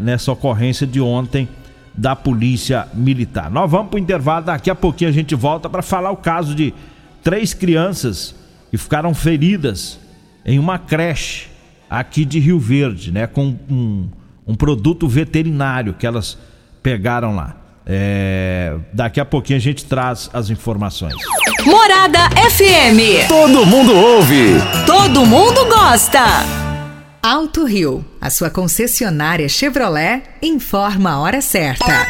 nessa 0.00 0.32
ocorrência 0.32 0.86
de 0.86 1.00
ontem 1.00 1.48
da 1.92 2.16
Polícia 2.16 2.88
Militar. 2.94 3.50
Nós 3.50 3.70
vamos 3.70 3.90
para 3.90 3.96
o 3.96 4.00
intervalo, 4.00 4.46
daqui 4.46 4.70
a 4.70 4.74
pouquinho 4.74 5.10
a 5.10 5.12
gente 5.12 5.34
volta 5.34 5.68
para 5.68 5.82
falar 5.82 6.10
o 6.10 6.16
caso 6.16 6.54
de 6.54 6.72
três 7.22 7.54
crianças 7.54 8.34
que 8.70 8.78
ficaram 8.78 9.14
feridas 9.14 9.98
em 10.44 10.58
uma 10.58 10.78
creche 10.78 11.48
aqui 11.88 12.24
de 12.24 12.38
Rio 12.38 12.58
Verde, 12.58 13.10
né? 13.12 13.26
Com 13.26 13.56
um, 13.70 14.08
um 14.46 14.54
produto 14.54 15.08
veterinário 15.08 15.94
que 15.94 16.06
elas 16.06 16.38
pegaram 16.82 17.34
lá. 17.34 17.56
É, 17.86 18.76
daqui 18.92 19.20
a 19.20 19.24
pouquinho 19.24 19.58
a 19.58 19.62
gente 19.62 19.84
traz 19.84 20.30
as 20.32 20.48
informações. 20.50 21.14
Morada 21.64 22.30
FM. 22.50 23.28
Todo 23.28 23.66
mundo 23.66 23.94
ouve. 23.94 24.54
Todo 24.86 25.26
mundo 25.26 25.66
gosta. 25.66 26.20
Alto 27.22 27.64
Rio, 27.64 28.04
a 28.20 28.28
sua 28.28 28.50
concessionária 28.50 29.48
Chevrolet, 29.48 30.22
informa 30.42 31.12
a 31.12 31.20
hora 31.20 31.40
certa. 31.40 32.06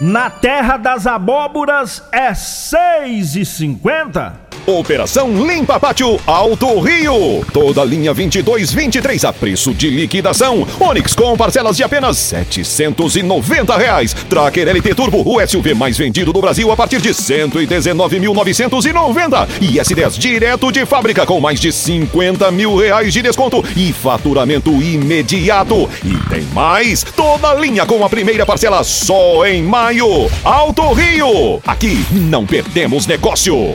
Na 0.00 0.30
terra 0.30 0.76
das 0.76 1.06
abóboras 1.06 2.02
é 2.12 2.34
seis 2.34 3.36
e 3.36 3.44
cinquenta. 3.44 4.41
Operação 4.66 5.44
Limpa 5.44 5.80
Pátio 5.80 6.20
Alto 6.24 6.78
Rio. 6.78 7.44
Toda 7.52 7.84
linha 7.84 8.14
22-23 8.14 9.28
a 9.28 9.32
preço 9.32 9.74
de 9.74 9.90
liquidação. 9.90 10.64
Onix 10.78 11.16
com 11.16 11.36
parcelas 11.36 11.76
de 11.76 11.82
apenas 11.82 12.16
790 12.18 13.76
reais. 13.76 14.14
Tracker 14.14 14.68
LT 14.68 14.94
Turbo, 14.94 15.24
o 15.26 15.44
SUV 15.44 15.74
mais 15.74 15.98
vendido 15.98 16.32
do 16.32 16.40
Brasil 16.40 16.70
a 16.70 16.76
partir 16.76 17.00
de 17.00 17.08
119.990. 17.10 19.48
E 19.60 19.78
S10 19.78 20.16
direto 20.16 20.70
de 20.70 20.86
fábrica 20.86 21.26
com 21.26 21.40
mais 21.40 21.58
de 21.58 21.72
50 21.72 22.48
mil 22.52 22.76
reais 22.76 23.12
de 23.12 23.20
desconto 23.20 23.64
e 23.76 23.92
faturamento 23.92 24.70
imediato. 24.80 25.90
E 26.04 26.16
tem 26.28 26.42
mais, 26.52 27.02
toda 27.02 27.52
linha 27.54 27.84
com 27.84 28.04
a 28.04 28.08
primeira 28.08 28.46
parcela 28.46 28.84
só 28.84 29.44
em 29.44 29.64
maio. 29.64 30.30
Alto 30.44 30.92
Rio. 30.92 31.60
Aqui 31.66 32.06
não 32.12 32.46
perdemos 32.46 33.08
negócio. 33.08 33.74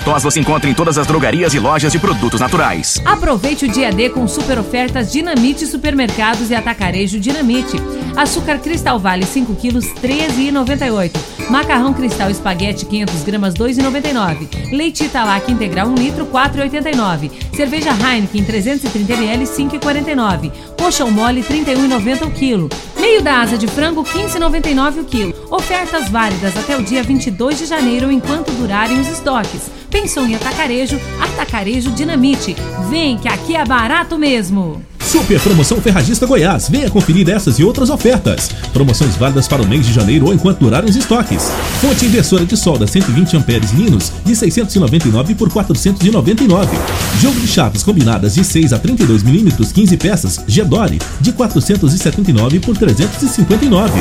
tos 0.00 0.22
você 0.22 0.40
encontra 0.40 0.68
em 0.68 0.74
todas 0.74 0.98
as 0.98 1.06
drogarias 1.06 1.54
e 1.54 1.58
lojas 1.58 1.92
de 1.92 1.98
produtos 1.98 2.40
naturais. 2.40 3.00
Aproveite 3.04 3.64
o 3.64 3.68
dia 3.68 3.92
D 3.92 4.10
com 4.10 4.26
super 4.26 4.58
ofertas 4.58 5.12
Dinamite 5.12 5.66
Supermercados 5.66 6.50
e 6.50 6.54
Atacarejo 6.54 7.20
Dinamite. 7.20 7.76
Açúcar 8.16 8.58
Cristal 8.58 8.98
Vale 8.98 9.24
5 9.24 9.54
quilos 9.56 9.84
13,98. 9.94 11.12
Macarrão 11.50 11.92
Cristal 11.92 12.30
Espaguete 12.30 12.86
500 12.86 13.22
gramas 13.22 13.54
2,99. 13.54 14.72
Leite 14.72 15.04
Italac 15.04 15.50
Integral 15.50 15.88
1 15.88 15.94
litro 15.94 16.26
4,89. 16.26 17.30
Cerveja 17.54 17.90
Heineken 17.90 18.44
330 18.44 19.12
ml 19.12 19.44
5,49. 19.44 20.52
Colchão 20.78 21.10
mole 21.10 21.42
31,90 21.42 22.26
o 22.26 22.30
quilo. 22.30 22.68
Meio 22.98 23.22
da 23.22 23.40
asa 23.40 23.58
de 23.58 23.66
frango 23.66 24.02
15,99 24.02 25.00
o 25.00 25.04
quilo. 25.04 25.34
Ofertas 25.50 26.08
válidas 26.08 26.56
até 26.56 26.76
o 26.76 26.82
dia 26.82 27.02
22 27.02 27.58
de 27.58 27.66
janeiro 27.66 28.10
enquanto 28.10 28.50
durarem 28.52 28.98
os 28.98 29.08
estoques. 29.08 29.70
Pensou 29.94 30.26
em 30.26 30.34
atacarejo? 30.34 31.00
Atacarejo 31.20 31.92
Dinamite. 31.92 32.56
Vem 32.90 33.16
que 33.16 33.28
aqui 33.28 33.54
é 33.54 33.64
barato 33.64 34.18
mesmo. 34.18 34.82
Super 34.98 35.40
Promoção 35.40 35.80
Ferragista 35.80 36.26
Goiás. 36.26 36.68
Venha 36.68 36.90
conferir 36.90 37.30
essas 37.30 37.60
e 37.60 37.64
outras 37.64 37.90
ofertas. 37.90 38.50
Promoções 38.72 39.14
válidas 39.14 39.46
para 39.46 39.62
o 39.62 39.66
mês 39.66 39.86
de 39.86 39.92
janeiro 39.92 40.26
ou 40.26 40.34
enquanto 40.34 40.58
durarem 40.58 40.90
os 40.90 40.96
estoques. 40.96 41.48
Fonte 41.80 42.06
inversora 42.06 42.44
de 42.44 42.56
solda 42.56 42.88
120 42.88 43.36
amperes 43.36 43.70
Linus 43.70 44.10
de 44.24 44.34
699 44.34 45.36
por 45.36 45.48
499. 45.52 46.76
Jogo 47.20 47.38
de 47.38 47.46
chaves 47.46 47.84
combinadas 47.84 48.34
de 48.34 48.42
6 48.42 48.72
a 48.72 48.80
32 48.80 49.22
milímetros 49.22 49.70
15 49.70 49.96
peças 49.96 50.40
Gedore 50.48 50.98
de 51.20 51.30
479 51.30 52.58
por 52.58 52.76
359. 52.76 53.92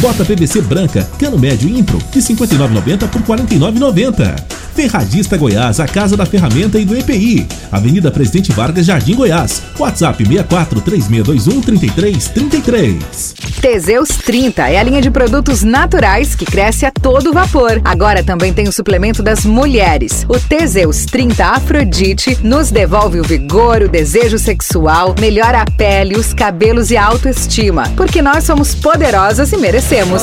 Bota 0.00 0.24
PVC 0.24 0.62
branca 0.62 1.06
cano 1.18 1.38
médio 1.38 1.68
Impro 1.68 1.98
de 2.10 2.20
59,90 2.20 3.08
por 3.08 3.20
49,90. 3.20 4.63
Ferragista 4.74 5.36
Goiás, 5.36 5.78
a 5.78 5.86
casa 5.86 6.16
da 6.16 6.26
ferramenta 6.26 6.78
e 6.78 6.84
do 6.84 6.96
EPI. 6.96 7.46
Avenida 7.70 8.10
Presidente 8.10 8.50
Vargas, 8.52 8.86
Jardim 8.86 9.14
Goiás. 9.14 9.62
WhatsApp 9.78 10.24
64 10.24 10.80
3621 10.80 11.60
3333. 11.60 13.34
Teseus 13.60 14.08
30 14.08 14.68
é 14.68 14.78
a 14.78 14.82
linha 14.82 15.00
de 15.00 15.10
produtos 15.10 15.62
naturais 15.62 16.34
que 16.34 16.44
cresce 16.44 16.84
a 16.84 16.90
todo 16.90 17.32
vapor. 17.32 17.80
Agora 17.84 18.22
também 18.22 18.52
tem 18.52 18.68
o 18.68 18.72
suplemento 18.72 19.22
das 19.22 19.44
mulheres. 19.44 20.26
O 20.28 20.38
Teseus 20.40 21.06
30 21.06 21.44
Afrodite 21.44 22.36
nos 22.42 22.70
devolve 22.70 23.20
o 23.20 23.24
vigor, 23.24 23.82
o 23.82 23.88
desejo 23.88 24.38
sexual, 24.38 25.14
melhora 25.20 25.62
a 25.62 25.70
pele, 25.70 26.16
os 26.16 26.34
cabelos 26.34 26.90
e 26.90 26.96
a 26.96 27.04
autoestima. 27.04 27.84
Porque 27.96 28.20
nós 28.20 28.44
somos 28.44 28.74
poderosas 28.74 29.52
e 29.52 29.56
merecemos. 29.56 30.22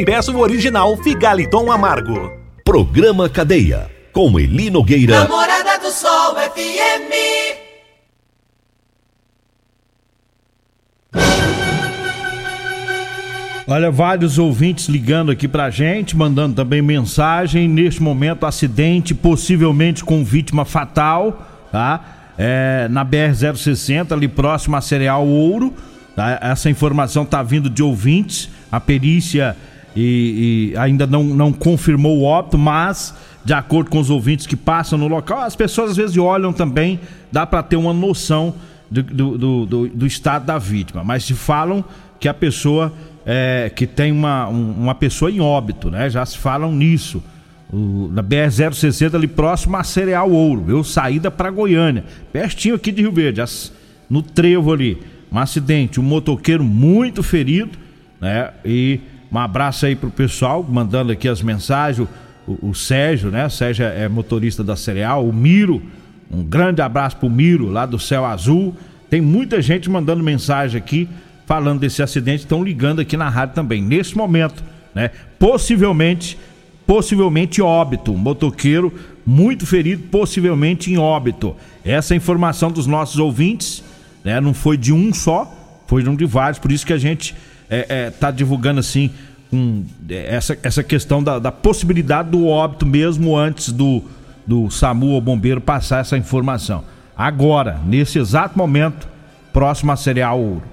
e 0.01 0.05
peça 0.05 0.31
o 0.31 0.39
original 0.39 0.97
Figaliton 0.97 1.71
Amargo. 1.71 2.31
Programa 2.65 3.29
Cadeia, 3.29 3.87
com 4.11 4.39
Eli 4.39 4.71
Nogueira. 4.71 5.19
Namorada 5.19 5.77
do 5.77 5.91
Sol 5.91 6.33
FM. 6.35 7.11
Olha, 13.67 13.91
vários 13.91 14.39
ouvintes 14.39 14.87
ligando 14.87 15.31
aqui 15.31 15.47
pra 15.47 15.69
gente, 15.69 16.17
mandando 16.17 16.55
também 16.55 16.81
mensagem. 16.81 17.67
Neste 17.67 18.01
momento, 18.01 18.47
acidente, 18.47 19.13
possivelmente 19.13 20.03
com 20.03 20.25
vítima 20.25 20.65
fatal, 20.65 21.47
tá? 21.71 22.33
É, 22.39 22.87
na 22.89 23.05
BR-060, 23.05 24.13
ali 24.13 24.27
próximo 24.27 24.75
a 24.75 24.81
Cereal 24.81 25.27
Ouro. 25.27 25.71
Tá? 26.15 26.39
Essa 26.41 26.71
informação 26.71 27.23
tá 27.23 27.43
vindo 27.43 27.69
de 27.69 27.83
ouvintes. 27.83 28.49
A 28.71 28.79
perícia 28.79 29.55
e, 29.95 30.71
e, 30.73 30.77
ainda 30.77 31.05
não, 31.05 31.23
não 31.23 31.51
confirmou 31.51 32.19
o 32.19 32.23
óbito, 32.23 32.57
mas 32.57 33.13
de 33.43 33.53
acordo 33.53 33.89
com 33.89 33.99
os 33.99 34.09
ouvintes 34.09 34.45
que 34.45 34.55
passam 34.55 34.97
no 34.97 35.07
local, 35.07 35.39
as 35.39 35.55
pessoas 35.55 35.91
às 35.91 35.97
vezes 35.97 36.17
olham 36.17 36.53
também, 36.53 36.99
dá 37.31 37.45
para 37.45 37.63
ter 37.63 37.75
uma 37.75 37.93
noção 37.93 38.53
do, 38.89 39.03
do, 39.03 39.65
do, 39.65 39.87
do, 39.87 40.05
estado 40.05 40.45
da 40.45 40.57
vítima, 40.57 41.03
mas 41.03 41.23
se 41.23 41.33
falam 41.33 41.83
que 42.19 42.27
a 42.27 42.33
pessoa 42.33 42.93
é, 43.25 43.71
que 43.75 43.87
tem 43.87 44.11
uma, 44.11 44.47
um, 44.47 44.71
uma 44.73 44.95
pessoa 44.95 45.31
em 45.31 45.39
óbito, 45.39 45.89
né? 45.89 46.09
Já 46.09 46.25
se 46.25 46.37
falam 46.37 46.71
nisso. 46.71 47.23
O, 47.71 48.09
na 48.11 48.21
BR-060 48.21 49.15
ali 49.15 49.27
próximo 49.27 49.77
a 49.77 49.83
Cereal 49.83 50.29
Ouro, 50.29 50.65
eu 50.67 50.83
saída 50.83 51.31
para 51.31 51.49
Goiânia, 51.49 52.03
pertinho 52.33 52.75
aqui 52.75 52.91
de 52.91 53.01
Rio 53.01 53.13
Verde, 53.13 53.41
as, 53.41 53.71
no 54.09 54.21
trevo 54.21 54.73
ali, 54.73 55.01
um 55.31 55.39
acidente, 55.39 55.99
um 55.99 56.03
motoqueiro 56.03 56.63
muito 56.63 57.23
ferido, 57.23 57.77
né? 58.19 58.51
E 58.65 58.99
um 59.31 59.37
abraço 59.37 59.85
aí 59.85 59.95
pro 59.95 60.09
pessoal, 60.09 60.65
mandando 60.67 61.11
aqui 61.11 61.27
as 61.27 61.41
mensagens. 61.41 62.07
O, 62.45 62.69
o 62.69 62.75
Sérgio, 62.75 63.31
né? 63.31 63.47
Sérgio 63.47 63.85
é 63.85 64.09
motorista 64.09 64.63
da 64.63 64.75
Cereal. 64.75 65.25
O 65.25 65.31
Miro, 65.31 65.81
um 66.29 66.43
grande 66.43 66.81
abraço 66.81 67.15
pro 67.15 67.29
Miro, 67.29 67.69
lá 67.69 67.85
do 67.85 67.97
Céu 67.97 68.25
Azul. 68.25 68.75
Tem 69.09 69.21
muita 69.21 69.61
gente 69.61 69.89
mandando 69.89 70.21
mensagem 70.21 70.77
aqui, 70.77 71.07
falando 71.45 71.79
desse 71.79 72.03
acidente. 72.03 72.43
Estão 72.43 72.61
ligando 72.61 72.99
aqui 72.99 73.15
na 73.15 73.29
rádio 73.29 73.55
também. 73.55 73.81
Nesse 73.81 74.17
momento, 74.17 74.61
né? 74.93 75.11
Possivelmente, 75.39 76.37
possivelmente 76.85 77.61
óbito. 77.61 78.11
Um 78.11 78.17
motoqueiro 78.17 78.93
muito 79.25 79.65
ferido, 79.65 80.03
possivelmente 80.09 80.91
em 80.91 80.97
óbito. 80.97 81.55
Essa 81.85 82.13
é 82.13 82.17
informação 82.17 82.69
dos 82.69 82.85
nossos 82.85 83.17
ouvintes, 83.17 83.81
né? 84.25 84.41
Não 84.41 84.53
foi 84.53 84.75
de 84.75 84.91
um 84.91 85.13
só, 85.13 85.49
foi 85.87 86.03
de 86.03 86.09
um 86.09 86.15
de 86.17 86.25
vários. 86.25 86.59
Por 86.59 86.71
isso 86.71 86.85
que 86.85 86.93
a 86.93 86.97
gente 86.97 87.33
é, 87.71 87.85
é, 87.87 88.09
tá 88.09 88.29
divulgando 88.29 88.81
assim 88.81 89.09
um, 89.51 89.85
essa, 90.09 90.57
essa 90.61 90.83
questão 90.83 91.23
da, 91.23 91.39
da, 91.39 91.51
possibilidade 91.51 92.29
do 92.29 92.45
óbito 92.45 92.85
mesmo 92.85 93.37
antes 93.37 93.71
do, 93.71 94.03
do 94.45 94.69
SAMU 94.69 95.07
ou 95.07 95.21
bombeiro 95.21 95.61
passar 95.61 96.01
essa 96.01 96.17
informação. 96.17 96.83
Agora, 97.17 97.79
nesse 97.85 98.19
exato 98.19 98.57
momento, 98.57 99.07
próximo 99.53 99.91
a 99.91 99.95
Cereal 99.95 100.39
Ouro. 100.39 100.63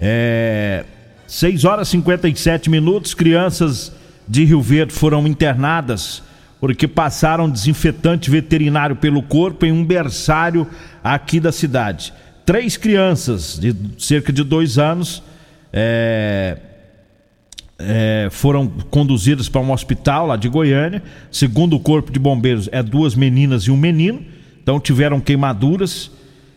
É, 0.00 0.84
6 1.26 1.64
horas 1.64 1.88
e 1.88 1.90
57 1.92 2.70
minutos, 2.70 3.14
crianças 3.14 3.92
de 4.26 4.44
Rio 4.44 4.62
Verde 4.62 4.92
foram 4.92 5.26
internadas 5.26 6.22
porque 6.60 6.88
passaram 6.88 7.48
desinfetante 7.48 8.30
veterinário 8.30 8.96
pelo 8.96 9.22
corpo 9.22 9.64
em 9.64 9.72
um 9.72 9.84
berçário 9.84 10.66
aqui 11.02 11.38
da 11.38 11.52
cidade. 11.52 12.12
Três 12.44 12.76
crianças 12.76 13.58
de 13.58 13.74
cerca 13.98 14.32
de 14.32 14.42
dois 14.42 14.78
anos 14.78 15.22
é, 15.72 16.58
é, 17.78 18.28
foram 18.30 18.66
conduzidas 18.66 19.48
para 19.48 19.60
um 19.60 19.72
hospital 19.72 20.26
lá 20.26 20.36
de 20.36 20.48
Goiânia. 20.48 21.02
Segundo 21.30 21.76
o 21.76 21.80
Corpo 21.80 22.10
de 22.10 22.18
Bombeiros, 22.18 22.68
é 22.72 22.82
duas 22.82 23.14
meninas 23.14 23.64
e 23.64 23.70
um 23.70 23.76
menino. 23.76 24.24
Então 24.62 24.80
tiveram 24.80 25.20
queimaduras. 25.20 26.10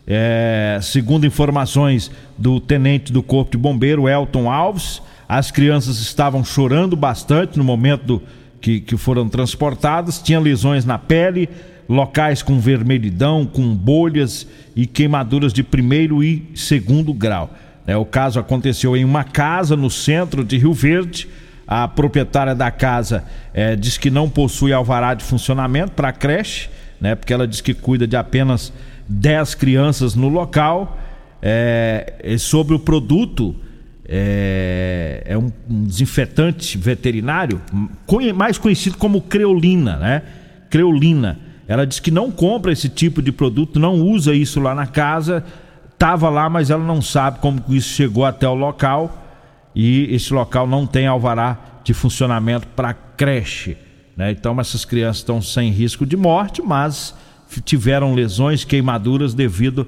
É, 0.04 0.80
segundo 0.82 1.24
informações 1.24 2.10
do 2.36 2.58
tenente 2.58 3.12
do 3.12 3.22
Corpo 3.22 3.52
de 3.52 3.58
Bombeiro, 3.58 4.08
Elton 4.08 4.50
Alves, 4.50 5.00
as 5.28 5.52
crianças 5.52 6.00
estavam 6.00 6.44
chorando 6.44 6.96
bastante 6.96 7.56
no 7.56 7.62
momento 7.62 8.04
do, 8.04 8.22
que, 8.60 8.80
que 8.80 8.96
foram 8.96 9.28
transportadas, 9.28 10.20
tinham 10.20 10.42
lesões 10.42 10.84
na 10.84 10.98
pele, 10.98 11.48
locais 11.88 12.42
com 12.42 12.58
vermelhidão, 12.58 13.46
com 13.46 13.74
bolhas 13.74 14.46
e 14.74 14.86
queimaduras 14.86 15.52
de 15.52 15.62
primeiro 15.62 16.22
e 16.22 16.48
segundo 16.54 17.12
grau. 17.12 17.50
É, 17.86 17.96
o 17.96 18.04
caso 18.04 18.38
aconteceu 18.38 18.96
em 18.96 19.04
uma 19.04 19.24
casa 19.24 19.76
no 19.76 19.90
centro 19.90 20.44
de 20.44 20.56
Rio 20.56 20.72
Verde. 20.72 21.28
A 21.66 21.88
proprietária 21.88 22.54
da 22.54 22.70
casa 22.70 23.24
é, 23.54 23.74
diz 23.74 23.96
que 23.96 24.10
não 24.10 24.28
possui 24.28 24.72
alvará 24.72 25.14
de 25.14 25.24
funcionamento 25.24 25.92
para 25.92 26.08
a 26.08 26.12
creche, 26.12 26.68
né? 27.00 27.14
Porque 27.14 27.32
ela 27.32 27.46
diz 27.46 27.60
que 27.60 27.72
cuida 27.72 28.06
de 28.06 28.16
apenas 28.16 28.72
10 29.08 29.54
crianças 29.54 30.14
no 30.14 30.28
local. 30.28 30.98
É, 31.40 32.36
sobre 32.38 32.74
o 32.74 32.78
produto, 32.78 33.56
é, 34.08 35.22
é 35.24 35.36
um, 35.36 35.50
um, 35.68 35.84
desinfetante 35.84 36.78
veterinário, 36.78 37.60
mais 38.34 38.58
conhecido 38.58 38.96
como 38.96 39.20
creolina, 39.22 39.96
né? 39.96 40.22
Creolina. 40.70 41.38
Ela 41.66 41.86
diz 41.86 41.98
que 41.98 42.10
não 42.10 42.30
compra 42.30 42.70
esse 42.70 42.88
tipo 42.88 43.20
de 43.20 43.32
produto, 43.32 43.80
não 43.80 43.94
usa 43.94 44.34
isso 44.34 44.60
lá 44.60 44.74
na 44.74 44.86
casa 44.86 45.44
estava 46.02 46.28
lá, 46.28 46.50
mas 46.50 46.68
ela 46.68 46.82
não 46.82 47.00
sabe 47.00 47.38
como 47.38 47.62
isso 47.68 47.90
chegou 47.90 48.24
até 48.24 48.48
o 48.48 48.54
local 48.54 49.24
e 49.72 50.12
esse 50.12 50.34
local 50.34 50.66
não 50.66 50.84
tem 50.84 51.06
alvará 51.06 51.56
de 51.84 51.94
funcionamento 51.94 52.66
para 52.66 52.92
creche. 52.92 53.76
Né? 54.16 54.32
Então 54.32 54.58
essas 54.58 54.84
crianças 54.84 55.18
estão 55.18 55.40
sem 55.40 55.70
risco 55.70 56.04
de 56.04 56.16
morte, 56.16 56.60
mas 56.60 57.14
tiveram 57.64 58.14
lesões, 58.14 58.64
queimaduras 58.64 59.32
devido 59.32 59.86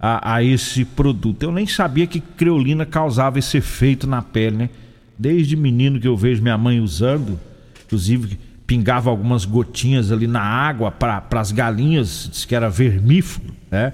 a, 0.00 0.36
a, 0.36 0.42
esse 0.42 0.82
produto. 0.82 1.42
Eu 1.42 1.52
nem 1.52 1.66
sabia 1.66 2.06
que 2.06 2.20
creolina 2.20 2.86
causava 2.86 3.38
esse 3.38 3.58
efeito 3.58 4.06
na 4.06 4.22
pele, 4.22 4.56
né? 4.56 4.70
Desde 5.18 5.56
menino 5.56 6.00
que 6.00 6.08
eu 6.08 6.16
vejo 6.16 6.40
minha 6.40 6.56
mãe 6.56 6.80
usando, 6.80 7.38
inclusive 7.84 8.38
pingava 8.66 9.10
algumas 9.10 9.44
gotinhas 9.44 10.10
ali 10.10 10.26
na 10.26 10.40
água 10.40 10.90
para 10.90 11.22
as 11.32 11.52
galinhas, 11.52 12.28
disse 12.30 12.46
que 12.46 12.54
era 12.54 12.70
vermífugo, 12.70 13.52
né? 13.70 13.92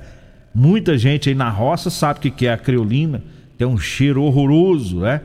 Muita 0.59 0.97
gente 0.97 1.29
aí 1.29 1.35
na 1.35 1.51
roça 1.51 1.91
sabe 1.91 2.19
o 2.19 2.33
que, 2.33 2.47
é 2.47 2.53
a 2.55 2.57
creolina, 2.57 3.23
tem 3.59 3.67
um 3.67 3.77
cheiro 3.77 4.23
horroroso, 4.23 5.01
né? 5.01 5.21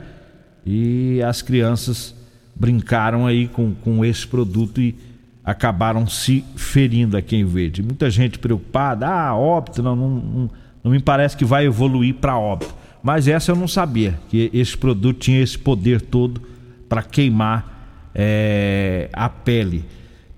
E 0.66 1.22
as 1.22 1.40
crianças 1.40 2.14
brincaram 2.54 3.26
aí 3.26 3.48
com, 3.48 3.72
com 3.72 4.04
esse 4.04 4.26
produto 4.26 4.78
e 4.78 4.94
acabaram 5.42 6.06
se 6.06 6.44
ferindo 6.54 7.16
aqui 7.16 7.34
em 7.34 7.46
Verde. 7.46 7.82
Muita 7.82 8.10
gente 8.10 8.38
preocupada, 8.38 9.08
ah, 9.08 9.34
óbito, 9.34 9.82
não, 9.82 9.96
não, 9.96 10.10
não, 10.10 10.50
não 10.84 10.92
me 10.92 11.00
parece 11.00 11.34
que 11.34 11.46
vai 11.46 11.64
evoluir 11.64 12.16
para 12.16 12.36
óbito. 12.36 12.74
Mas 13.02 13.26
essa 13.26 13.52
eu 13.52 13.56
não 13.56 13.66
sabia, 13.66 14.20
que 14.28 14.50
esse 14.52 14.76
produto 14.76 15.18
tinha 15.18 15.40
esse 15.40 15.58
poder 15.58 16.02
todo 16.02 16.42
para 16.90 17.02
queimar 17.02 18.10
é, 18.14 19.08
a 19.14 19.30
pele. 19.30 19.82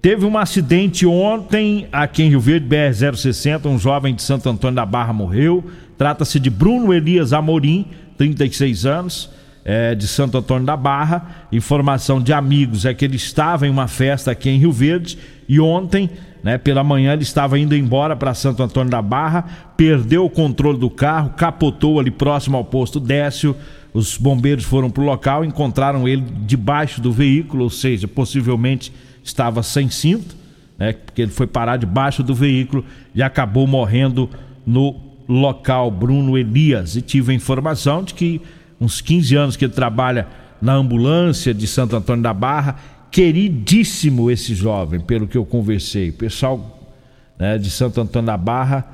Teve 0.05 0.27
um 0.27 0.37
acidente 0.37 1.07
ontem 1.07 1.89
aqui 1.91 2.25
em 2.25 2.29
Rio 2.29 2.39
Verde, 2.39 2.67
BR-060, 2.69 3.65
um 3.65 3.79
jovem 3.79 4.15
de 4.15 4.21
Santo 4.21 4.51
Antônio 4.51 4.77
da 4.77 4.85
Barra 4.85 5.15
morreu. 5.15 5.65
Trata-se 5.97 6.39
de 6.39 6.51
Bruno 6.51 6.93
Elias 6.93 7.33
Amorim, 7.33 7.87
36 8.19 8.85
anos 8.85 9.31
é, 9.65 9.95
de 9.95 10.07
Santo 10.07 10.37
Antônio 10.37 10.67
da 10.67 10.77
Barra. 10.77 11.47
Informação 11.51 12.21
de 12.21 12.35
amigos 12.35 12.85
é 12.85 12.93
que 12.93 13.03
ele 13.03 13.17
estava 13.17 13.67
em 13.67 13.71
uma 13.71 13.89
festa 13.89 14.31
aqui 14.31 14.51
em 14.51 14.59
Rio 14.59 14.73
Verde 14.73 15.17
e 15.49 15.59
ontem, 15.59 16.11
né, 16.43 16.59
pela 16.59 16.85
manhã, 16.85 17.15
ele 17.15 17.23
estava 17.23 17.59
indo 17.59 17.75
embora 17.75 18.15
para 18.15 18.35
Santo 18.35 18.63
Antônio 18.63 18.91
da 18.91 19.01
Barra, 19.01 19.73
perdeu 19.75 20.27
o 20.27 20.31
controle 20.31 20.79
do 20.79 20.91
carro, 20.91 21.31
capotou 21.31 21.99
ali 21.99 22.11
próximo 22.11 22.59
ao 22.59 22.65
posto 22.67 23.01
Décio. 23.01 23.57
Os 23.95 24.19
bombeiros 24.19 24.65
foram 24.65 24.91
para 24.91 25.03
o 25.03 25.07
local, 25.07 25.47
encontraram 25.47 26.07
ele 26.07 26.27
debaixo 26.45 27.01
do 27.01 27.11
veículo, 27.11 27.65
ou 27.65 27.71
seja, 27.71 28.07
possivelmente 28.07 28.93
estava 29.25 29.63
sem 29.63 29.89
cinto, 29.89 30.37
né, 30.79 30.93
porque 30.93 31.23
ele 31.23 31.33
foi 31.33 31.47
parar 31.47 31.79
debaixo 31.79 32.23
do 32.23 32.35
veículo 32.35 32.85
e 33.15 33.23
acabou 33.23 33.67
morrendo 33.67 34.29
no 34.67 35.01
local. 35.29 35.91
Bruno 35.91 36.37
Elias. 36.37 36.95
E 36.97 37.03
tive 37.03 37.33
a 37.33 37.35
informação 37.35 38.03
de 38.03 38.15
que 38.15 38.41
uns 38.81 39.01
15 39.01 39.35
anos 39.35 39.57
que 39.57 39.65
ele 39.65 39.73
trabalha 39.73 40.29
na 40.61 40.75
ambulância 40.75 41.53
de 41.55 41.67
Santo 41.67 41.97
Antônio 41.97 42.23
da 42.23 42.35
Barra. 42.35 42.77
Queridíssimo 43.11 44.31
esse 44.31 44.55
jovem, 44.55 45.01
pelo 45.01 45.27
que 45.27 45.39
eu 45.39 45.45
conversei. 45.45 46.11
O 46.11 46.15
pessoal 46.15 46.93
né, 47.39 47.59
de 47.59 47.71
Santo 47.71 48.01
Antônio 48.01 48.27
da 48.27 48.37
Barra 48.37 48.85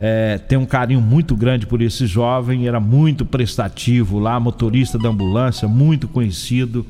é, 0.00 0.38
tem 0.38 0.58
um 0.58 0.66
carinho 0.66 1.00
muito 1.00 1.36
grande 1.36 1.66
por 1.66 1.80
esse 1.80 2.06
jovem. 2.06 2.66
Era 2.66 2.80
muito 2.80 3.24
prestativo 3.24 4.18
lá, 4.18 4.38
motorista 4.38 4.98
da 4.98 5.08
ambulância, 5.08 5.68
muito 5.68 6.08
conhecido. 6.08 6.84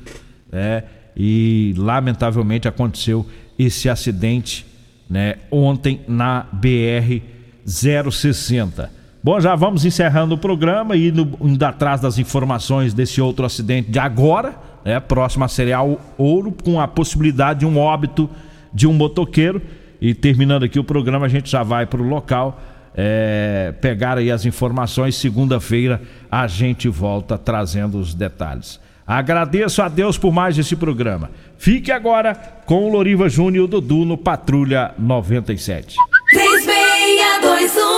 É, 0.51 0.83
e 1.19 1.75
lamentavelmente 1.77 2.69
aconteceu 2.69 3.27
esse 3.59 3.89
acidente 3.89 4.65
né, 5.11 5.37
ontem 5.51 6.01
na 6.07 6.47
BR 6.53 7.21
060. 7.67 8.91
Bom, 9.23 9.41
já 9.41 9.57
vamos 9.57 9.85
encerrando 9.85 10.37
o 10.37 10.39
programa 10.39 10.97
e 10.97 11.09
indo, 11.09 11.37
indo 11.41 11.63
atrás 11.65 12.01
das 12.01 12.19
informações 12.19 12.95
desse 12.95 13.21
outro 13.21 13.45
acidente 13.45 13.91
de 13.91 13.99
agora, 13.99 14.57
né? 14.85 15.01
Próximo 15.01 15.45
a 15.45 15.49
Cereal 15.49 16.01
Ouro, 16.17 16.53
com 16.53 16.81
a 16.81 16.87
possibilidade 16.87 17.61
de 17.61 17.67
um 17.67 17.79
óbito 17.79 18.31
de 18.73 18.87
um 18.87 18.93
motoqueiro. 18.93 19.61
E 20.01 20.15
terminando 20.15 20.63
aqui 20.63 20.79
o 20.79 20.85
programa, 20.85 21.27
a 21.27 21.29
gente 21.29 21.51
já 21.51 21.65
vai 21.65 21.85
para 21.85 22.01
o 22.01 22.09
local 22.09 22.63
é, 22.95 23.75
pegar 23.81 24.19
aí 24.19 24.31
as 24.31 24.47
informações. 24.47 25.17
Segunda-feira 25.17 26.01
a 26.31 26.47
gente 26.47 26.89
volta 26.89 27.37
trazendo 27.37 27.99
os 27.99 28.15
detalhes. 28.15 28.81
Agradeço 29.09 29.81
a 29.81 29.89
Deus 29.89 30.19
por 30.19 30.31
mais 30.31 30.59
esse 30.59 30.77
programa. 30.77 31.31
Fique 31.57 31.91
agora 31.91 32.35
com 32.67 32.85
o 32.85 32.93
Loriva 32.93 33.27
Júnior 33.27 33.67
Dudu 33.67 34.05
no 34.05 34.19
Patrulha 34.19 34.93
97. 34.99 35.97